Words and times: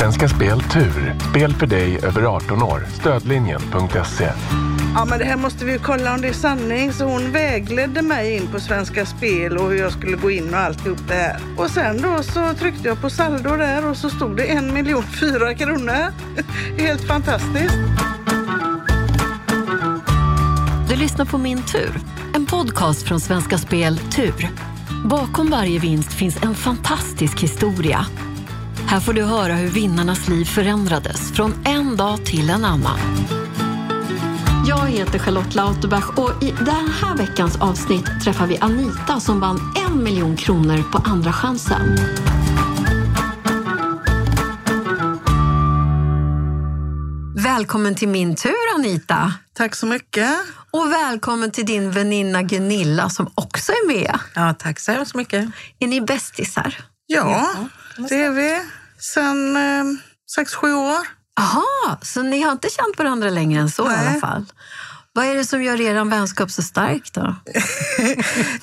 Svenska 0.00 0.28
Spel 0.28 0.60
Tur. 0.60 1.14
Spel 1.30 1.54
för 1.54 1.66
dig 1.66 1.98
över 2.02 2.22
18 2.22 2.62
år. 2.62 2.86
Stödlinjen.se. 3.00 4.32
Ja, 4.94 5.04
men 5.04 5.18
det 5.18 5.24
här 5.24 5.36
måste 5.36 5.64
vi 5.64 5.72
ju 5.72 5.78
kolla 5.78 6.14
om 6.14 6.20
det 6.20 6.28
är 6.28 6.32
sanning. 6.32 6.92
Så 6.92 7.04
hon 7.04 7.32
vägledde 7.32 8.02
mig 8.02 8.36
in 8.36 8.46
på 8.52 8.60
Svenska 8.60 9.06
Spel 9.06 9.56
och 9.56 9.70
hur 9.70 9.78
jag 9.78 9.92
skulle 9.92 10.16
gå 10.16 10.30
in 10.30 10.54
och 10.54 10.60
alltihop 10.60 10.98
det 11.08 11.14
här. 11.14 11.40
Och 11.56 11.70
sen 11.70 12.02
då 12.02 12.22
så 12.22 12.54
tryckte 12.54 12.88
jag 12.88 13.00
på 13.00 13.10
saldo 13.10 13.56
där 13.56 13.86
och 13.86 13.96
så 13.96 14.10
stod 14.10 14.36
det 14.36 14.44
en 14.44 14.74
miljon 14.74 15.02
fyra 15.02 15.54
kronor. 15.54 16.12
Helt 16.78 17.06
fantastiskt. 17.06 17.74
Du 20.88 20.96
lyssnar 20.96 21.24
på 21.24 21.38
Min 21.38 21.62
tur, 21.62 22.00
en 22.34 22.46
podcast 22.46 23.02
från 23.02 23.20
Svenska 23.20 23.58
Spel 23.58 23.98
Tur. 23.98 24.50
Bakom 25.04 25.50
varje 25.50 25.78
vinst 25.78 26.12
finns 26.12 26.42
en 26.42 26.54
fantastisk 26.54 27.40
historia. 27.40 28.06
Här 28.88 29.00
får 29.00 29.12
du 29.12 29.22
höra 29.22 29.54
hur 29.54 29.68
vinnarnas 29.68 30.28
liv 30.28 30.44
förändrades 30.44 31.32
från 31.32 31.54
en 31.64 31.96
dag 31.96 32.26
till 32.26 32.50
en 32.50 32.64
annan. 32.64 32.98
Jag 34.68 34.86
heter 34.86 35.18
Charlotte 35.18 35.54
Lauterbach 35.54 36.08
och 36.16 36.42
i 36.42 36.50
den 36.50 36.88
här 36.88 37.16
veckans 37.16 37.56
avsnitt 37.56 38.04
träffar 38.24 38.46
vi 38.46 38.58
Anita 38.58 39.20
som 39.20 39.40
vann 39.40 39.74
en 39.86 40.04
miljon 40.04 40.36
kronor 40.36 40.82
på 40.92 40.98
Andra 40.98 41.32
chansen. 41.32 41.96
Välkommen 47.36 47.94
till 47.94 48.08
min 48.08 48.36
tur 48.36 48.74
Anita. 48.74 49.32
Tack 49.54 49.74
så 49.74 49.86
mycket. 49.86 50.30
Och 50.70 50.92
välkommen 50.92 51.50
till 51.50 51.66
din 51.66 51.90
väninna 51.90 52.42
Gunilla 52.42 53.08
som 53.08 53.30
också 53.34 53.72
är 53.72 53.86
med. 53.86 54.18
Ja, 54.34 54.54
tack 54.58 54.80
så 54.80 54.92
hemskt 54.92 55.14
mycket. 55.14 55.48
Är 55.78 55.86
ni 55.86 56.00
bästisar? 56.00 56.76
Ja, 57.06 57.54
det 57.54 57.85
är 57.98 58.30
vi. 58.30 58.62
Sen 58.98 59.56
eh, 59.56 59.84
sex, 60.34 60.54
sju 60.54 60.74
år. 60.74 61.06
Aha, 61.40 61.98
så 62.02 62.22
ni 62.22 62.42
har 62.42 62.52
inte 62.52 62.68
känt 62.70 62.98
varandra 62.98 63.30
längre 63.30 63.60
än 63.60 63.70
så 63.70 63.86
i 63.86 63.88
Nej. 63.88 64.06
alla 64.06 64.20
fall? 64.20 64.46
Vad 65.12 65.26
är 65.26 65.34
det 65.34 65.44
som 65.44 65.62
gör 65.62 65.80
er 65.80 66.04
vänskap 66.04 66.50
så 66.50 66.62
stark 66.62 67.12
då? 67.12 67.36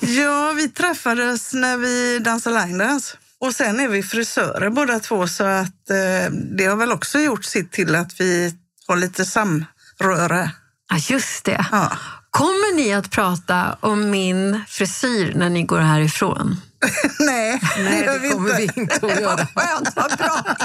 Ja, 0.00 0.52
vi 0.56 0.68
träffades 0.68 1.52
när 1.52 1.76
vi 1.76 2.18
dansade 2.18 2.66
line 2.66 2.78
dance. 2.78 3.16
Och 3.38 3.54
sen 3.54 3.80
är 3.80 3.88
vi 3.88 4.02
frisörer 4.02 4.70
båda 4.70 5.00
två 5.00 5.26
så 5.28 5.44
att 5.44 5.90
eh, 5.90 6.32
det 6.56 6.64
har 6.64 6.76
väl 6.76 6.92
också 6.92 7.18
gjort 7.18 7.44
sitt 7.44 7.72
till 7.72 7.94
att 7.94 8.20
vi 8.20 8.54
har 8.86 8.96
lite 8.96 9.24
samröre. 9.24 10.50
Ja, 10.90 10.96
just 11.08 11.44
det. 11.44 11.66
Ja. 11.72 11.92
Kommer 12.34 12.76
ni 12.76 12.92
att 12.92 13.10
prata 13.10 13.76
om 13.80 14.10
min 14.10 14.64
frisyr 14.68 15.34
när 15.34 15.50
ni 15.50 15.62
går 15.62 15.78
härifrån? 15.78 16.56
Nej, 17.18 17.60
Nej, 17.78 18.04
gör 18.04 18.18
det 18.18 18.28
kommer 18.28 18.56
vi 18.56 18.70
inte 18.80 19.06
att 19.06 19.20
göra. 19.20 19.46
Skönt, 19.54 19.96
vad 19.96 20.18
bra! 20.18 20.56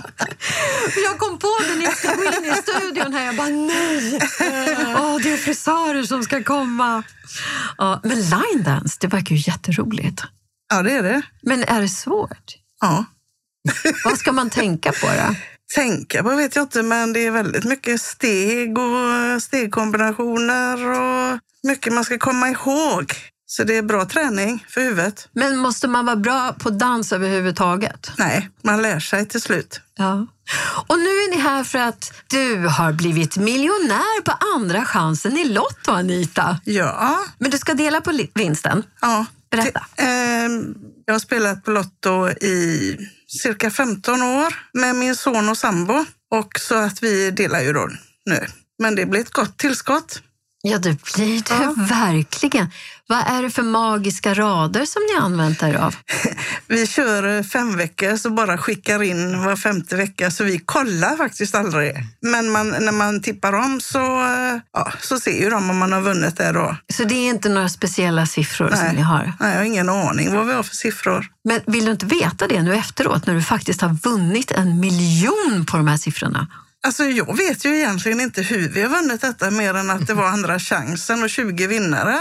Jag 1.04 1.18
kom 1.20 1.40
på 1.40 1.58
det 1.68 1.76
när 1.76 1.84
jag 1.84 1.98
ska 1.98 2.16
gå 2.16 2.24
in 2.24 2.46
i 2.46 2.56
studion 2.56 3.14
här. 3.14 3.26
Jag 3.26 3.36
bara, 3.36 3.48
nej! 3.50 4.20
Åh, 4.98 5.18
det 5.24 5.34
är 5.34 5.38
frisörer 5.38 6.04
som 6.04 6.24
ska 6.24 6.44
komma. 6.44 7.04
Ja, 7.78 8.00
men 8.04 8.22
line 8.22 8.64
dance, 8.64 8.98
det 9.02 9.08
verkar 9.08 9.36
ju 9.36 9.52
jätteroligt. 9.52 10.24
Ja, 10.70 10.82
det 10.82 10.92
är 10.92 11.04
det. 11.04 11.22
Men 11.42 11.64
är 11.64 11.82
det 11.82 11.90
svårt? 11.90 12.56
Ja. 12.82 13.06
Vad 14.06 14.18
ska 14.18 14.32
man 14.32 14.50
tänka 14.50 14.92
på 14.92 15.08
då? 15.08 15.36
Tänka 15.76 16.24
på 16.24 16.36
vet 16.36 16.56
jag 16.56 16.64
inte, 16.64 16.84
men 16.84 17.14
det 17.14 17.20
är 17.26 17.32
väldigt 17.32 17.64
mycket 17.66 18.02
steg 18.02 18.78
och 18.78 19.44
stegkombinationer 19.44 20.86
och 20.90 21.40
mycket 21.64 21.94
man 21.94 22.04
ska 22.04 22.18
komma 22.18 22.50
ihåg. 22.50 23.14
Så 23.46 23.64
det 23.64 23.78
är 23.78 23.82
bra 23.82 24.06
träning 24.06 24.66
för 24.70 24.82
huvudet. 24.82 25.30
Men 25.32 25.58
måste 25.58 25.88
man 25.88 26.06
vara 26.06 26.16
bra 26.16 26.56
på 26.60 26.70
dans 26.70 27.12
överhuvudtaget? 27.14 28.12
Nej, 28.18 28.50
man 28.64 28.82
lär 28.82 29.00
sig 29.00 29.26
till 29.28 29.42
slut. 29.42 29.82
Ja. 29.98 30.28
Och 30.88 31.00
nu 31.00 31.06
är 31.10 31.30
ni 31.36 31.42
här 31.42 31.64
för 31.64 31.80
att 31.80 32.14
du 32.28 32.58
har 32.68 32.94
blivit 32.94 33.38
miljonär 33.38 34.22
på 34.22 34.32
andra 34.56 34.86
chansen 34.86 35.38
i 35.38 35.46
Lotto, 35.46 35.92
Anita. 35.92 36.60
Ja, 36.66 37.20
Men 37.38 37.52
du 37.52 37.58
ska 37.58 37.74
dela 37.74 38.02
på 38.02 38.20
vinsten. 38.36 38.84
ja. 39.02 39.26
Berätta. 39.52 39.80
T- 39.98 40.04
ehm, 40.04 40.76
jag 41.06 41.14
har 41.14 41.20
spelat 41.20 41.64
på 41.64 41.72
Lotto 41.72 42.30
i 42.30 42.98
cirka 43.30 43.72
15 43.72 44.22
år 44.22 44.54
med 44.74 44.96
min 44.96 45.16
son 45.16 45.50
och 45.50 45.58
sambo. 45.58 46.06
Och 46.32 46.60
så 46.60 46.76
att 46.76 47.04
vi 47.04 47.32
delar 47.32 47.62
ju 47.62 47.74
då 47.74 47.90
nu. 48.26 48.46
Men 48.80 48.96
det 48.96 49.06
blir 49.06 49.22
ett 49.22 49.32
gott 49.32 49.58
tillskott. 49.58 50.22
Ja, 50.62 50.78
det 50.78 51.04
blir 51.16 51.36
det 51.36 51.64
Ja. 51.64 51.74
verkligen. 51.78 52.68
Vad 53.08 53.20
är 53.28 53.42
det 53.44 53.50
för 53.50 53.64
magiska 53.64 54.34
rader 54.34 54.86
som 54.86 55.02
ni 55.14 55.20
använt 55.26 55.64
er 55.64 55.74
av? 55.76 55.96
Vi 56.68 56.88
kör 56.88 57.38
eh, 57.38 57.44
fem 57.44 57.78
veckor 57.78 58.18
så 58.18 58.30
bara 58.30 58.58
skickar 58.58 59.04
in 59.04 59.44
var 59.46 59.56
femte 59.56 59.96
vecka 59.96 60.32
så 60.32 60.44
vi 60.44 60.60
kollar 60.60 61.18
faktiskt 61.18 61.56
aldrig. 61.56 61.94
Men 62.22 62.50
man, 62.52 62.70
när 62.70 62.92
man 62.92 63.22
tippar 63.22 63.54
om 63.54 63.82
så, 63.82 64.22
eh, 64.26 64.60
ja, 64.74 64.92
så 65.02 65.20
ser 65.20 65.42
ju 65.42 65.50
de 65.50 65.70
om 65.70 65.78
man 65.78 65.92
har 65.92 66.02
vunnit 66.02 66.38
det 66.38 66.52
då. 66.52 66.76
Så 66.94 67.04
det 67.04 67.16
är 67.16 67.30
inte 67.30 67.50
några 67.50 67.70
speciella 67.70 68.26
siffror 68.26 68.70
som 68.76 68.96
ni 68.96 69.02
har? 69.02 69.34
Nej, 69.40 69.52
jag 69.52 69.58
har 69.58 69.66
ingen 69.66 69.90
aning 69.90 70.36
vad 70.36 70.48
vi 70.48 70.54
har 70.54 70.64
för 70.64 70.76
siffror. 70.76 71.28
Men 71.44 71.60
vill 71.68 71.86
du 71.86 71.92
inte 71.92 72.06
veta 72.06 72.48
det 72.48 72.62
nu 72.62 72.76
efteråt 72.76 73.26
när 73.28 73.34
du 73.36 73.42
faktiskt 73.42 73.82
har 73.82 73.94
vunnit 74.10 74.52
en 74.52 74.80
miljon 74.80 75.66
på 75.72 75.78
de 75.78 75.88
här 75.88 75.98
siffrorna? 75.98 76.48
Alltså 76.88 77.04
jag 77.04 77.38
vet 77.38 77.66
ju 77.66 77.76
egentligen 77.76 78.22
inte 78.22 78.42
hur 78.42 78.70
vi 78.70 78.82
har 78.82 78.90
vunnit 78.90 79.22
detta 79.22 79.52
mer 79.52 79.74
än 79.74 79.90
att 79.90 80.08
det 80.08 80.14
var 80.14 80.28
andra 80.28 80.60
chansen 80.60 81.24
och 81.24 81.30
20 81.30 81.68
vinnare. 81.68 82.18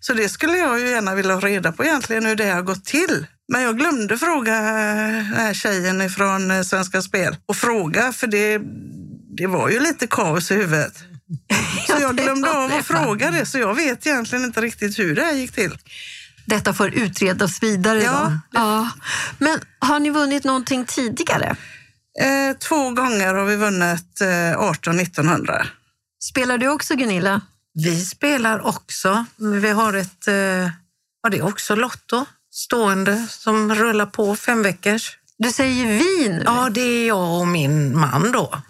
Så 0.00 0.14
det 0.14 0.28
skulle 0.28 0.58
jag 0.58 0.80
ju 0.80 0.88
gärna 0.88 1.14
vilja 1.14 1.34
ha 1.34 1.40
reda 1.40 1.72
på 1.72 1.84
egentligen 1.84 2.26
hur 2.26 2.36
det 2.36 2.50
har 2.50 2.62
gått 2.62 2.84
till. 2.84 3.26
Men 3.52 3.62
jag 3.62 3.78
glömde 3.78 4.18
fråga 4.18 4.56
eh, 4.56 5.12
den 5.12 5.34
här 5.34 5.54
tjejen 5.54 6.10
från 6.10 6.50
eh, 6.50 6.62
Svenska 6.62 7.02
Spel 7.02 7.36
och 7.46 7.56
fråga 7.56 8.12
för 8.12 8.26
det, 8.26 8.60
det 9.36 9.46
var 9.46 9.68
ju 9.68 9.80
lite 9.80 10.06
kaos 10.06 10.50
i 10.50 10.54
huvudet. 10.54 10.94
Så 11.86 11.92
jag 12.00 12.16
det 12.16 12.22
glömde 12.22 12.50
av 12.50 12.70
det, 12.70 12.78
att 12.78 12.86
fråga 12.86 13.30
det 13.30 13.46
så 13.46 13.58
jag 13.58 13.74
vet 13.74 14.06
egentligen 14.06 14.44
inte 14.44 14.60
riktigt 14.60 14.98
hur 14.98 15.14
det 15.14 15.22
här 15.22 15.32
gick 15.32 15.52
till. 15.52 15.78
Detta 16.44 16.74
får 16.74 16.94
utredas 16.94 17.62
vidare 17.62 18.02
Ja, 18.02 18.12
då. 18.12 18.58
Ja. 18.60 18.90
Men 19.38 19.60
har 19.78 20.00
ni 20.00 20.10
vunnit 20.10 20.44
någonting 20.44 20.84
tidigare? 20.84 21.56
Eh, 22.20 22.56
två 22.56 22.90
gånger 22.90 23.34
har 23.34 23.44
vi 23.44 23.56
vunnit 23.56 24.20
eh, 24.20 24.60
18-1900. 24.60 25.66
Spelar 26.22 26.58
du 26.58 26.68
också 26.68 26.94
Gunilla? 26.96 27.40
Vi 27.74 28.04
spelar 28.04 28.66
också. 28.66 29.24
Vi 29.36 29.70
har 29.70 29.94
ett, 29.94 30.28
eh, 30.28 30.34
ja 30.34 31.30
det 31.30 31.38
är 31.38 31.44
också 31.44 31.74
Lotto 31.74 32.26
stående 32.50 33.26
som 33.30 33.74
rullar 33.74 34.06
på 34.06 34.36
fem 34.36 34.62
veckors. 34.62 35.18
Du 35.38 35.50
säger 35.50 35.86
vi 35.86 36.28
nu. 36.28 36.42
Ja, 36.44 36.68
det 36.70 36.80
är 36.80 37.08
jag 37.08 37.40
och 37.40 37.48
min 37.48 37.98
man 37.98 38.32
då. 38.32 38.62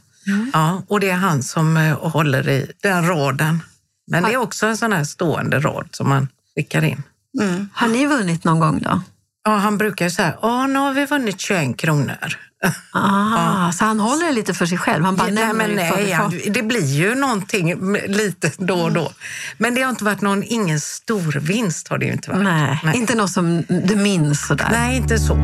Ja, 0.52 0.82
och 0.88 1.00
det 1.00 1.10
är 1.10 1.16
han 1.16 1.42
som 1.42 1.76
eh, 1.76 1.98
håller 1.98 2.48
i 2.48 2.72
den 2.82 3.06
raden. 3.06 3.62
Men 4.10 4.22
det 4.22 4.32
är 4.32 4.36
också 4.36 4.66
en 4.66 4.76
sån 4.76 4.92
här 4.92 5.04
stående 5.04 5.60
rad 5.60 5.88
som 5.92 6.08
man 6.08 6.28
skickar 6.54 6.84
in. 6.84 7.02
Mm. 7.40 7.68
Har 7.72 7.88
ni 7.88 8.06
vunnit 8.06 8.44
någon 8.44 8.60
gång 8.60 8.82
då? 8.82 9.02
Ja, 9.44 9.56
han 9.56 9.78
brukar 9.78 10.08
säga, 10.08 10.34
ja 10.42 10.66
nu 10.66 10.78
har 10.78 10.92
vi 10.92 11.06
vunnit 11.06 11.40
21 11.40 11.76
kronor. 11.76 12.36
Ah, 12.92 13.72
Så 13.72 13.84
han 13.84 14.00
håller 14.00 14.26
det 14.26 14.32
lite 14.32 14.54
för 14.54 14.66
sig 14.66 14.78
själv? 14.78 15.04
Han 15.04 15.16
bara 15.16 15.28
nej, 15.28 15.52
men 15.52 15.70
nej, 15.70 16.08
ja, 16.10 16.30
det 16.50 16.62
blir 16.62 16.86
ju 16.86 17.14
någonting 17.14 17.92
lite 18.08 18.52
då 18.58 18.74
och 18.74 18.92
då. 18.92 19.12
Men 19.58 19.74
det 19.74 19.82
har 19.82 19.90
inte 19.90 20.04
varit 20.04 20.20
någon, 20.20 20.42
ingen 20.46 20.80
stor 20.80 21.40
vinst 21.40 21.88
har 21.88 21.98
det 21.98 22.06
ju 22.06 22.12
inte 22.12 22.30
varit. 22.30 22.42
Nej, 22.42 22.80
nej. 22.84 22.96
inte 22.96 23.14
något 23.14 23.30
som 23.30 23.62
du 23.68 23.96
minns 23.96 24.46
sådär. 24.46 24.68
nej 24.72 24.96
inte 24.96 25.18
så. 25.18 25.34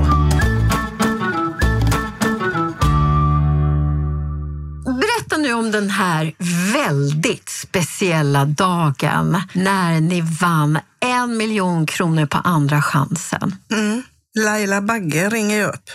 Berätta 4.84 5.37
nu 5.39 5.53
om 5.53 5.71
den 5.71 5.91
här 5.91 6.33
väldigt 6.73 7.49
speciella 7.49 8.44
dagen 8.44 9.43
när 9.53 10.00
ni 10.00 10.21
vann 10.21 10.79
en 11.00 11.37
miljon 11.37 11.87
kronor 11.87 12.27
på 12.27 12.39
andra 12.39 12.83
chansen. 12.83 13.56
Mm. 13.73 14.03
Laila 14.39 14.81
Bagge 14.81 15.29
ringer 15.29 15.56
ju 15.56 15.65
upp. 15.65 15.91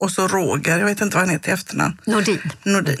Och 0.00 0.10
så 0.10 0.28
Roger, 0.28 0.78
jag 0.78 0.86
vet 0.86 1.00
inte 1.00 1.16
vad 1.16 1.26
han 1.26 1.34
heter 1.34 1.50
i 1.50 1.52
efternamn. 1.52 1.98
Nordin. 2.06 2.52
Nordin. 2.62 2.98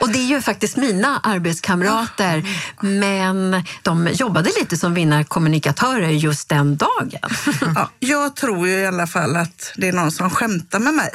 Och 0.00 0.08
det 0.08 0.18
är 0.18 0.26
ju 0.26 0.40
faktiskt 0.40 0.76
mina 0.76 1.20
arbetskamrater, 1.22 2.44
men 2.80 3.64
de 3.82 4.08
jobbade 4.12 4.50
lite 4.60 4.76
som 4.76 4.94
vinnarkommunikatörer 4.94 6.08
just 6.08 6.48
den 6.48 6.76
dagen. 6.76 7.30
Ja, 7.74 7.90
jag 7.98 8.36
tror 8.36 8.68
ju 8.68 8.74
i 8.74 8.86
alla 8.86 9.06
fall 9.06 9.36
att 9.36 9.72
det 9.76 9.88
är 9.88 9.92
någon 9.92 10.12
som 10.12 10.30
skämtar 10.30 10.78
med 10.78 10.94
mig. 10.94 11.10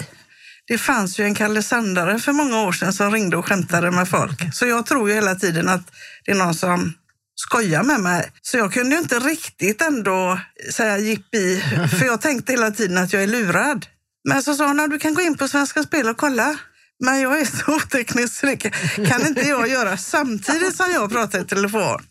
Det 0.68 0.78
fanns 0.78 1.20
ju 1.20 1.24
en 1.24 1.36
Kalle 1.36 1.64
Sandare 1.64 2.20
för 2.20 2.34
många 2.34 2.62
år 2.62 2.72
sedan 2.72 2.94
som 2.94 3.12
ringde 3.12 3.38
och 3.38 3.46
skämtade 3.46 3.92
med 3.92 4.10
folk. 4.10 4.56
Så 4.56 4.66
jag 4.66 4.86
tror 4.86 5.10
ju 5.10 5.16
hela 5.16 5.36
tiden 5.36 5.70
att 5.70 5.92
det 6.26 6.32
är 6.32 6.36
någon 6.36 6.54
som 6.54 6.94
skojar 7.36 7.84
med 7.84 8.00
mig. 8.00 8.32
Så 8.42 8.58
jag 8.58 8.74
kunde 8.74 8.96
ju 8.96 9.02
inte 9.02 9.20
riktigt 9.20 9.82
ändå 9.82 10.40
säga 10.74 10.98
jippi, 10.98 11.64
för 12.00 12.06
jag 12.06 12.22
tänkte 12.22 12.52
hela 12.52 12.72
tiden 12.72 12.98
att 12.98 13.14
jag 13.14 13.24
är 13.24 13.28
lurad. 13.28 13.86
Men 14.28 14.44
så 14.44 14.54
sa 14.56 14.68
hon 14.68 14.90
du 14.90 15.00
kan 15.00 15.14
gå 15.14 15.22
in 15.22 15.38
på 15.38 15.48
Svenska 15.48 15.84
Spel 15.84 16.10
och 16.10 16.18
kolla. 16.18 16.58
Men 17.00 17.20
jag 17.22 17.40
är 17.42 17.46
så 17.46 17.76
oteknisk 17.76 18.34
så 18.40 18.46
det 18.46 18.58
kan- 18.58 19.28
inte 19.28 19.42
jag 19.42 19.68
göra 19.70 19.98
samtidigt 19.98 20.76
som 20.76 20.92
jag 20.92 21.12
pratar 21.12 21.40
i 21.42 21.46
telefon. 21.46 22.02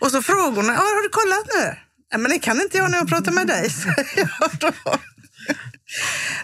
Och 0.00 0.10
så 0.10 0.22
frågade 0.22 0.56
hon, 0.56 0.64
"Ja, 0.66 0.72
har 0.74 1.02
du 1.02 1.08
kollat 1.08 1.46
nu? 1.56 1.76
Nej, 2.12 2.20
men 2.20 2.30
det 2.30 2.38
kan 2.38 2.60
inte 2.60 2.78
jag 2.78 2.90
när 2.90 2.98
jag 2.98 3.08
pratar 3.08 3.32
med 3.32 3.46
dig, 3.46 3.70
säger 3.82 4.30
jag 4.40 4.50
då. 4.60 4.72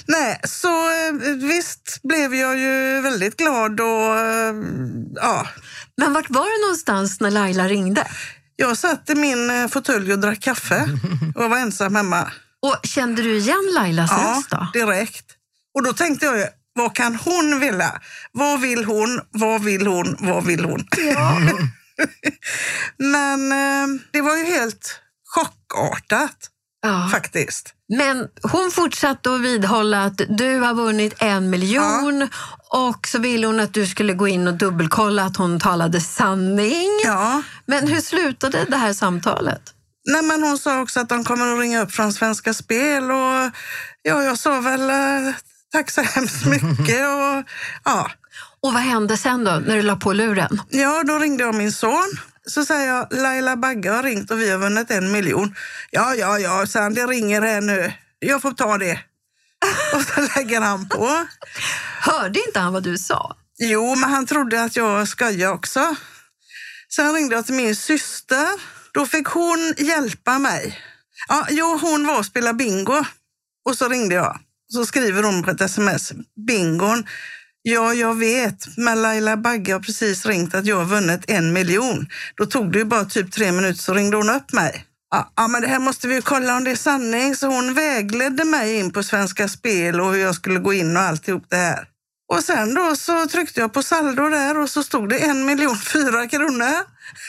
Nej, 0.06 0.40
så 0.44 0.90
eh, 0.90 1.12
visst 1.48 2.00
blev 2.02 2.34
jag 2.34 2.58
ju 2.58 3.00
väldigt 3.00 3.36
glad 3.36 3.80
och 3.80 4.18
eh, 4.18 4.54
ja. 5.14 5.46
Men 5.96 6.12
vart 6.12 6.30
var 6.30 6.44
du 6.60 6.66
någonstans 6.66 7.20
när 7.20 7.30
Laila 7.30 7.68
ringde? 7.68 8.06
Jag 8.56 8.78
satt 8.78 9.10
i 9.10 9.14
min 9.14 9.50
eh, 9.50 9.68
fåtölj 9.68 10.12
och 10.12 10.18
drack 10.18 10.40
kaffe 10.40 10.88
och 11.34 11.50
var 11.50 11.56
ensam 11.58 11.94
hemma. 11.96 12.32
Och 12.62 12.76
kände 12.82 13.22
du 13.22 13.36
igen 13.36 13.70
Lailas 13.74 14.10
Ja, 14.10 14.34
röst 14.38 14.50
då? 14.50 14.66
direkt. 14.72 15.26
Och 15.74 15.82
då 15.82 15.92
tänkte 15.92 16.26
jag 16.26 16.48
vad 16.72 16.94
kan 16.94 17.16
hon 17.16 17.60
vilja? 17.60 18.00
Vad 18.32 18.60
vill 18.60 18.84
hon? 18.84 19.20
Vad 19.30 19.64
vill 19.64 19.86
hon? 19.86 20.16
Vad 20.20 20.44
vill 20.44 20.64
hon? 20.64 20.84
Men 22.98 23.52
eh, 23.52 24.00
det 24.12 24.20
var 24.20 24.36
ju 24.36 24.44
helt 24.44 25.00
chockartat 25.34 26.36
Ja. 26.82 27.08
faktiskt. 27.12 27.74
Men 27.96 28.28
hon 28.42 28.70
fortsatte 28.70 29.34
att 29.34 29.40
vidhålla 29.40 30.04
att 30.04 30.20
du 30.28 30.58
har 30.58 30.74
vunnit 30.74 31.14
en 31.18 31.50
miljon 31.50 32.28
och 32.70 33.06
så 33.06 33.18
ville 33.18 33.46
hon 33.46 33.60
att 33.60 33.74
du 33.74 33.86
skulle 33.86 34.12
gå 34.14 34.28
in 34.28 34.48
och 34.48 34.54
dubbelkolla 34.54 35.24
att 35.24 35.36
hon 35.36 35.60
talade 35.60 36.00
sanning. 36.00 36.88
Ja. 37.04 37.42
Men 37.66 37.88
hur 37.88 38.00
slutade 38.00 38.64
det 38.68 38.76
här 38.76 38.92
samtalet? 38.92 39.62
Nej, 40.10 40.22
men 40.22 40.42
hon 40.42 40.58
sa 40.58 40.80
också 40.80 41.00
att 41.00 41.08
de 41.08 41.24
kommer 41.24 41.52
att 41.52 41.60
ringa 41.60 41.82
upp 41.82 41.92
från 41.92 42.12
Svenska 42.12 42.54
Spel 42.54 43.10
och 43.10 43.50
ja, 44.02 44.22
jag 44.22 44.38
sa 44.38 44.60
väl 44.60 44.90
eh, 44.90 45.34
tack 45.72 45.90
så 45.90 46.00
hemskt 46.00 46.46
mycket. 46.46 47.06
Och, 47.06 47.44
ja. 47.84 48.10
Och 48.60 48.72
vad 48.72 48.82
hände 48.82 49.16
sen 49.16 49.44
då 49.44 49.50
när 49.50 49.76
du 49.76 49.82
la 49.82 49.96
på 49.96 50.12
luren? 50.12 50.60
ja, 50.70 51.02
då 51.06 51.18
ringde 51.18 51.44
jag 51.44 51.54
min 51.54 51.72
son. 51.72 52.18
Så 52.46 52.64
säger 52.64 52.88
jag, 52.88 53.06
Laila 53.10 53.56
Bagge 53.56 53.90
har 53.90 54.02
ringt 54.02 54.30
och 54.30 54.40
vi 54.40 54.50
har 54.50 54.58
vunnit 54.58 54.90
en 54.90 55.12
miljon. 55.12 55.54
Ja, 55.90 56.14
ja, 56.14 56.38
ja, 56.38 56.66
han, 56.74 56.94
det 56.94 57.06
ringer 57.06 57.42
här 57.42 57.60
nu. 57.60 57.92
Jag 58.18 58.42
får 58.42 58.52
ta 58.52 58.78
det. 58.78 59.00
Och 59.94 60.02
så 60.02 60.20
lägger 60.36 60.60
han 60.60 60.88
på. 60.88 61.26
Hörde 62.00 62.40
inte 62.46 62.60
han 62.60 62.72
vad 62.72 62.82
du 62.82 62.98
sa? 62.98 63.36
Jo, 63.58 63.94
men 63.94 64.10
han 64.10 64.26
trodde 64.26 64.62
att 64.62 64.76
jag 64.76 65.08
skojade 65.08 65.48
också. 65.48 65.96
Sen 66.88 67.14
ringde 67.14 67.34
jag 67.34 67.46
till 67.46 67.54
min 67.54 67.76
syster. 67.76 68.48
Då 68.92 69.06
fick 69.06 69.26
hon 69.26 69.74
hjälpa 69.78 70.38
mig. 70.38 70.78
Ja, 71.28 71.46
jo, 71.50 71.78
hon 71.82 72.06
var 72.06 72.18
och 72.18 72.26
spelade 72.26 72.54
bingo. 72.54 73.04
Och 73.64 73.76
så 73.76 73.88
ringde 73.88 74.14
jag. 74.14 74.38
Så 74.72 74.86
skriver 74.86 75.22
hon 75.22 75.42
på 75.42 75.50
ett 75.50 75.60
sms. 75.60 76.12
Bingon. 76.46 77.04
Ja, 77.62 77.94
jag 77.94 78.18
vet, 78.18 78.76
men 78.76 79.02
Laila 79.02 79.36
Bagge 79.36 79.72
har 79.72 79.80
precis 79.80 80.26
ringt 80.26 80.54
att 80.54 80.66
jag 80.66 80.76
har 80.76 80.84
vunnit 80.84 81.30
en 81.30 81.52
miljon. 81.52 82.06
Då 82.34 82.46
tog 82.46 82.72
det 82.72 82.78
ju 82.78 82.84
bara 82.84 83.04
typ 83.04 83.32
tre 83.32 83.52
minuter 83.52 83.80
så 83.80 83.94
ringde 83.94 84.16
hon 84.16 84.30
upp 84.30 84.52
mig. 84.52 84.86
Ja, 85.10 85.32
ja, 85.36 85.48
men 85.48 85.62
det 85.62 85.68
här 85.68 85.78
måste 85.78 86.08
vi 86.08 86.14
ju 86.14 86.22
kolla 86.22 86.56
om 86.56 86.64
det 86.64 86.70
är 86.70 86.76
sanning. 86.76 87.36
Så 87.36 87.46
hon 87.46 87.74
vägledde 87.74 88.44
mig 88.44 88.78
in 88.78 88.92
på 88.92 89.02
Svenska 89.02 89.48
Spel 89.48 90.00
och 90.00 90.12
hur 90.12 90.20
jag 90.20 90.34
skulle 90.34 90.58
gå 90.58 90.72
in 90.72 90.96
och 90.96 91.02
alltihop 91.02 91.44
det 91.48 91.56
här. 91.56 91.86
Och 92.32 92.44
sen 92.44 92.74
då 92.74 92.96
så 92.96 93.26
tryckte 93.26 93.60
jag 93.60 93.72
på 93.72 93.82
saldo 93.82 94.28
där 94.28 94.58
och 94.58 94.70
så 94.70 94.82
stod 94.82 95.08
det 95.08 95.18
en 95.18 95.46
miljon 95.46 95.78
fyra 95.78 96.28
kronor. 96.28 96.74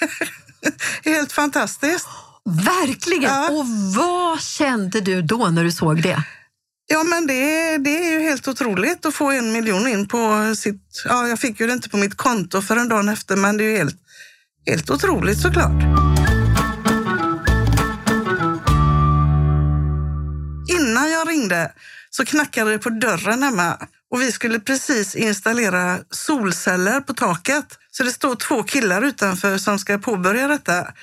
Helt 1.04 1.32
fantastiskt. 1.32 2.08
Verkligen! 2.46 3.24
Ja. 3.24 3.50
Och 3.52 3.66
vad 3.96 4.42
kände 4.42 5.02
du 5.02 5.22
då 5.22 5.48
när 5.48 5.64
du 5.64 5.72
såg 5.72 6.02
det? 6.02 6.24
Ja, 6.88 7.04
men 7.04 7.28
det, 7.28 7.78
det 7.78 7.98
är 7.98 8.12
ju 8.12 8.20
helt 8.20 8.48
otroligt 8.48 9.06
att 9.06 9.16
få 9.16 9.32
en 9.32 9.52
miljon 9.52 9.88
in 9.88 10.08
på 10.08 10.54
sitt... 10.56 11.04
Ja, 11.06 11.28
jag 11.28 11.40
fick 11.40 11.60
ju 11.60 11.68
det 11.68 11.74
inte 11.74 11.90
på 11.90 11.98
mitt 11.98 12.18
konto 12.18 12.62
för 12.62 12.78
en 12.78 12.90
dag 12.90 13.10
efter, 13.10 13.36
men 13.36 13.58
det 13.58 13.64
är 13.64 13.70
ju 13.70 13.78
helt, 13.78 13.98
helt 14.66 14.90
otroligt 14.90 15.42
såklart. 15.42 15.84
Innan 20.80 21.12
jag 21.12 21.30
ringde 21.30 21.72
så 22.10 22.26
knackade 22.26 22.72
det 22.72 22.80
på 22.80 22.90
dörren 22.90 23.44
hemma 23.44 23.78
och 24.12 24.22
vi 24.22 24.32
skulle 24.32 24.60
precis 24.60 25.16
installera 25.16 25.98
solceller 26.10 27.02
på 27.02 27.14
taket. 27.14 27.78
Så 27.92 28.04
det 28.04 28.12
står 28.12 28.36
två 28.36 28.64
killar 28.64 29.02
utanför 29.02 29.58
som 29.58 29.80
ska 29.80 29.98
påbörja 29.98 30.48
detta. 30.48 30.94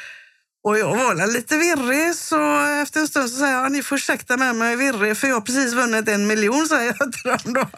Och 0.64 0.78
jag 0.78 0.96
var 0.96 1.32
lite 1.32 1.56
virrig 1.56 2.14
så 2.14 2.66
efter 2.82 3.00
en 3.00 3.08
stund 3.08 3.30
så 3.30 3.36
säger 3.36 3.52
jag, 3.52 3.72
ni 3.72 3.82
får 3.82 3.96
ursäkta 3.96 4.36
med 4.36 4.56
mig 4.56 4.76
virrig 4.76 5.16
för 5.16 5.28
jag 5.28 5.34
har 5.34 5.40
precis 5.40 5.74
vunnit 5.74 6.08
en 6.08 6.26
miljon 6.26 6.68
säger 6.68 6.96
jag 6.98 7.12
till 7.12 7.30
dem 7.30 7.52
då. 7.54 7.68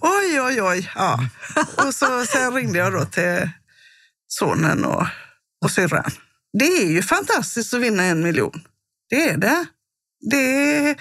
Oj, 0.00 0.40
oj, 0.40 0.62
oj. 0.62 0.90
Ja. 0.94 1.18
Och 1.76 1.94
så, 1.94 2.26
sen 2.26 2.54
ringde 2.54 2.78
jag 2.78 2.92
då 2.92 3.04
till 3.04 3.50
sonen 4.28 4.84
och, 4.84 5.06
och 5.64 5.70
syrran. 5.70 6.10
Det 6.58 6.66
är 6.66 6.86
ju 6.86 7.02
fantastiskt 7.02 7.74
att 7.74 7.80
vinna 7.80 8.02
en 8.02 8.22
miljon. 8.22 8.64
Det 9.10 9.28
är 9.28 9.36
det. 9.36 9.66
Det 10.30 10.96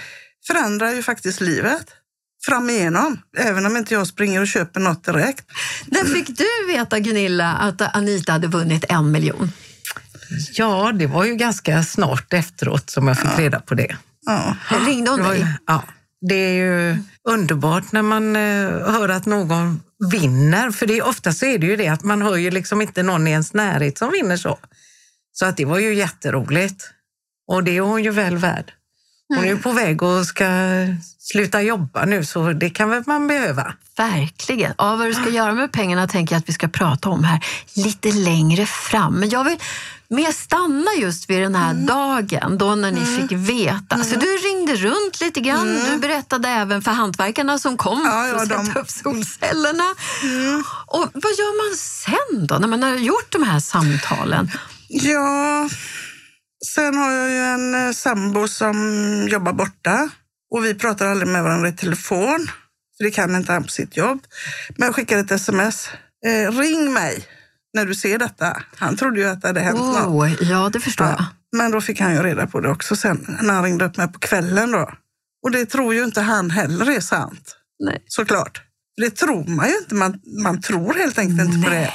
förändrar 0.48 0.92
ju 0.92 1.04
faktiskt 1.04 1.42
livet 1.42 1.94
fram 2.46 2.70
igenom, 2.70 3.18
även 3.38 3.66
om 3.66 3.78
inte 3.78 3.94
jag 3.94 4.08
springer 4.08 4.42
och 4.42 4.48
köper 4.48 4.80
något 4.80 5.04
direkt. 5.04 5.46
När 5.86 6.04
fick 6.04 6.28
du 6.38 6.74
veta, 6.74 7.00
Gunilla, 7.00 7.54
att 7.54 7.96
Anita 7.96 8.32
hade 8.32 8.48
vunnit 8.48 8.86
en 8.90 9.12
miljon? 9.12 9.52
Ja, 10.54 10.92
det 10.92 11.08
var 11.08 11.26
ju 11.26 11.36
ganska 11.36 11.84
snart 11.84 12.34
efteråt 12.34 12.90
som 12.90 13.08
jag 13.08 13.20
fick 13.20 13.40
reda 13.40 13.60
på 13.60 13.76
det. 13.76 13.96
Ja. 14.26 14.56
Ringde 14.88 15.12
hon 15.12 15.24
dig? 15.24 15.48
ja, 15.68 15.84
det 16.22 16.36
är 16.36 16.54
ju 16.54 16.98
underbart 17.30 17.92
när 17.92 18.02
man 18.02 18.36
eh, 18.36 18.92
hör 18.92 19.10
att 19.10 19.26
någon 19.26 19.82
vinner. 20.12 20.72
För 20.72 20.86
det 20.86 20.98
är, 20.98 21.08
ofta 21.08 21.34
så 21.34 21.46
är 21.46 21.58
det 21.58 21.68
ju 21.68 21.76
det 21.76 21.88
att 21.88 22.04
man 22.04 22.22
hör 22.22 22.36
ju 22.36 22.52
liksom 22.52 22.82
inte 22.82 23.04
någon 23.04 23.28
i 23.28 23.32
ens 23.32 23.54
närhet 23.54 23.98
som 23.98 24.12
vinner 24.12 24.38
så. 24.38 24.60
Så 25.32 25.46
att 25.46 25.58
det 25.58 25.66
var 25.66 25.80
ju 25.80 25.94
jätteroligt. 25.94 26.90
Och 27.48 27.64
det 27.64 27.78
är 27.78 27.82
hon 27.82 28.04
ju 28.04 28.12
väl 28.12 28.38
värd. 28.38 28.74
Hon 29.28 29.38
är 29.44 29.48
ju 29.48 29.58
på 29.58 29.72
väg 29.72 30.04
och 30.04 30.26
ska 30.26 30.46
sluta 31.20 31.62
jobba 31.62 32.06
nu 32.06 32.26
så 32.26 32.54
det 32.54 32.70
kan 32.70 32.90
väl 32.90 33.04
man 33.06 33.28
behöva. 33.28 33.74
Verkligen. 33.98 34.74
Ja, 34.78 34.96
vad 34.96 35.08
du 35.08 35.14
ska 35.14 35.30
göra 35.30 35.54
med 35.54 35.72
pengarna 35.72 36.08
tänker 36.08 36.36
jag 36.36 36.40
att 36.40 36.50
vi 36.50 36.54
ska 36.54 36.68
prata 36.68 37.10
om 37.10 37.24
här 37.24 37.46
lite 37.76 38.12
längre 38.12 38.66
fram. 38.66 39.14
Men 39.14 39.30
jag 39.30 39.44
vill 39.44 39.58
mer 40.08 40.32
stanna 40.32 40.92
just 40.98 41.30
vid 41.30 41.42
den 41.42 41.56
här 41.56 41.72
Mm. 41.72 41.86
dagen 41.86 42.58
då 42.58 42.76
när 42.76 42.92
ni 42.92 43.06
fick 43.06 43.32
veta. 43.32 44.04
Så 44.04 44.16
du 44.20 44.26
ringde 44.26 44.76
runt 44.76 45.22
lite 45.22 45.40
grann. 45.40 45.80
Du 45.92 45.98
berättade 45.98 46.50
även 46.50 46.82
för 46.82 46.92
hantverkarna 46.92 47.60
som 47.60 47.78
kom 47.78 48.00
Mm. 48.00 48.12
Ja, 48.14 48.28
ja, 48.28 48.34
för 48.34 48.44
att 48.44 48.50
de- 48.50 48.66
sätta 48.66 48.80
upp 48.80 48.90
solcellerna. 48.90 49.84
Och 50.88 51.10
vad 51.14 51.32
gör 51.32 51.70
man 51.70 51.78
sen 51.78 52.48
då 52.48 52.56
när 52.58 52.68
man 52.68 52.84
har 52.84 52.96
gjort 52.96 53.32
de 53.32 53.44
här 53.44 53.60
samtalen? 53.60 54.52
Ja, 54.88 55.70
sen 56.66 56.96
har 56.96 57.12
jag 57.12 57.30
ju 57.30 57.38
en 57.38 57.88
eh, 57.88 57.92
sambo 57.92 58.48
som 58.48 58.78
jobbar 59.32 59.54
borta 59.54 60.10
och 60.52 60.66
vi 60.66 60.74
pratar 60.74 61.08
aldrig 61.08 61.28
med 61.28 61.44
varandra 61.44 61.70
i 61.70 61.74
telefon, 61.74 62.48
för 62.98 63.04
det 63.04 63.12
kan 63.12 63.36
inte 63.36 63.52
han 63.52 63.64
på 63.64 63.70
sitt 63.70 63.98
jobb. 63.98 64.20
Men 64.78 64.86
jag 64.86 64.96
skickade 64.96 65.22
ett 65.22 65.32
sms. 65.32 65.90
Eh, 66.26 66.52
ring 66.52 66.94
mig 66.94 67.26
när 67.74 67.86
du 67.86 67.96
ser 67.96 68.18
detta. 68.18 68.64
Han 68.76 68.98
trodde 68.98 69.20
ju 69.20 69.28
att 69.28 69.42
det 69.42 69.48
hade 69.48 69.60
hänt 69.60 69.80
något. 69.80 70.08
Oh, 70.08 70.44
ja, 70.44 70.70
det 70.74 70.80
förstår 70.80 71.08
jag. 71.08 71.20
Ja, 71.20 71.26
men 71.58 71.72
då 71.72 71.82
fick 71.82 72.00
han 72.00 72.14
ju 72.14 72.24
reda 72.24 72.48
på 72.48 72.60
det 72.60 72.70
också 72.70 72.96
sen 72.96 73.38
när 73.42 73.54
han 73.54 73.64
ringde 73.64 73.86
upp 73.86 73.98
mig 73.98 74.08
på 74.08 74.20
kvällen 74.20 74.72
då. 74.72 74.92
Och 75.44 75.52
det 75.52 75.66
tror 75.66 75.94
ju 75.94 76.04
inte 76.04 76.22
han 76.22 76.50
heller 76.50 76.90
är 76.90 77.00
sant, 77.00 77.56
Nej. 77.80 78.04
såklart. 78.08 78.62
Det 78.98 79.10
tror 79.10 79.46
man 79.48 79.68
ju 79.70 79.78
inte. 79.78 79.96
Man, 79.96 80.20
man 80.44 80.62
tror 80.62 80.94
helt 80.94 81.18
enkelt 81.18 81.42
inte 81.42 81.70
på 81.70 81.70
det. 81.70 81.94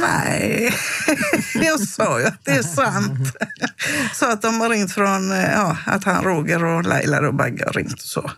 Nej, 0.00 0.74
jag 1.54 1.80
sa 1.80 2.20
ju 2.20 2.26
att 2.26 2.44
det 2.44 2.50
är 2.50 2.62
sant. 2.62 3.36
Så 4.14 4.26
att 4.26 4.42
de 4.42 4.60
har 4.60 4.68
ringt 4.68 4.92
från, 4.92 5.32
eh, 5.32 5.52
ja, 5.52 5.76
att 5.86 6.04
han 6.04 6.24
Roger 6.24 6.64
och 6.64 6.84
Laila 6.84 7.28
och 7.28 7.34
Bagge 7.34 7.64
har 7.66 7.72
ringt 7.72 7.92
och 7.92 8.08
så. 8.08 8.30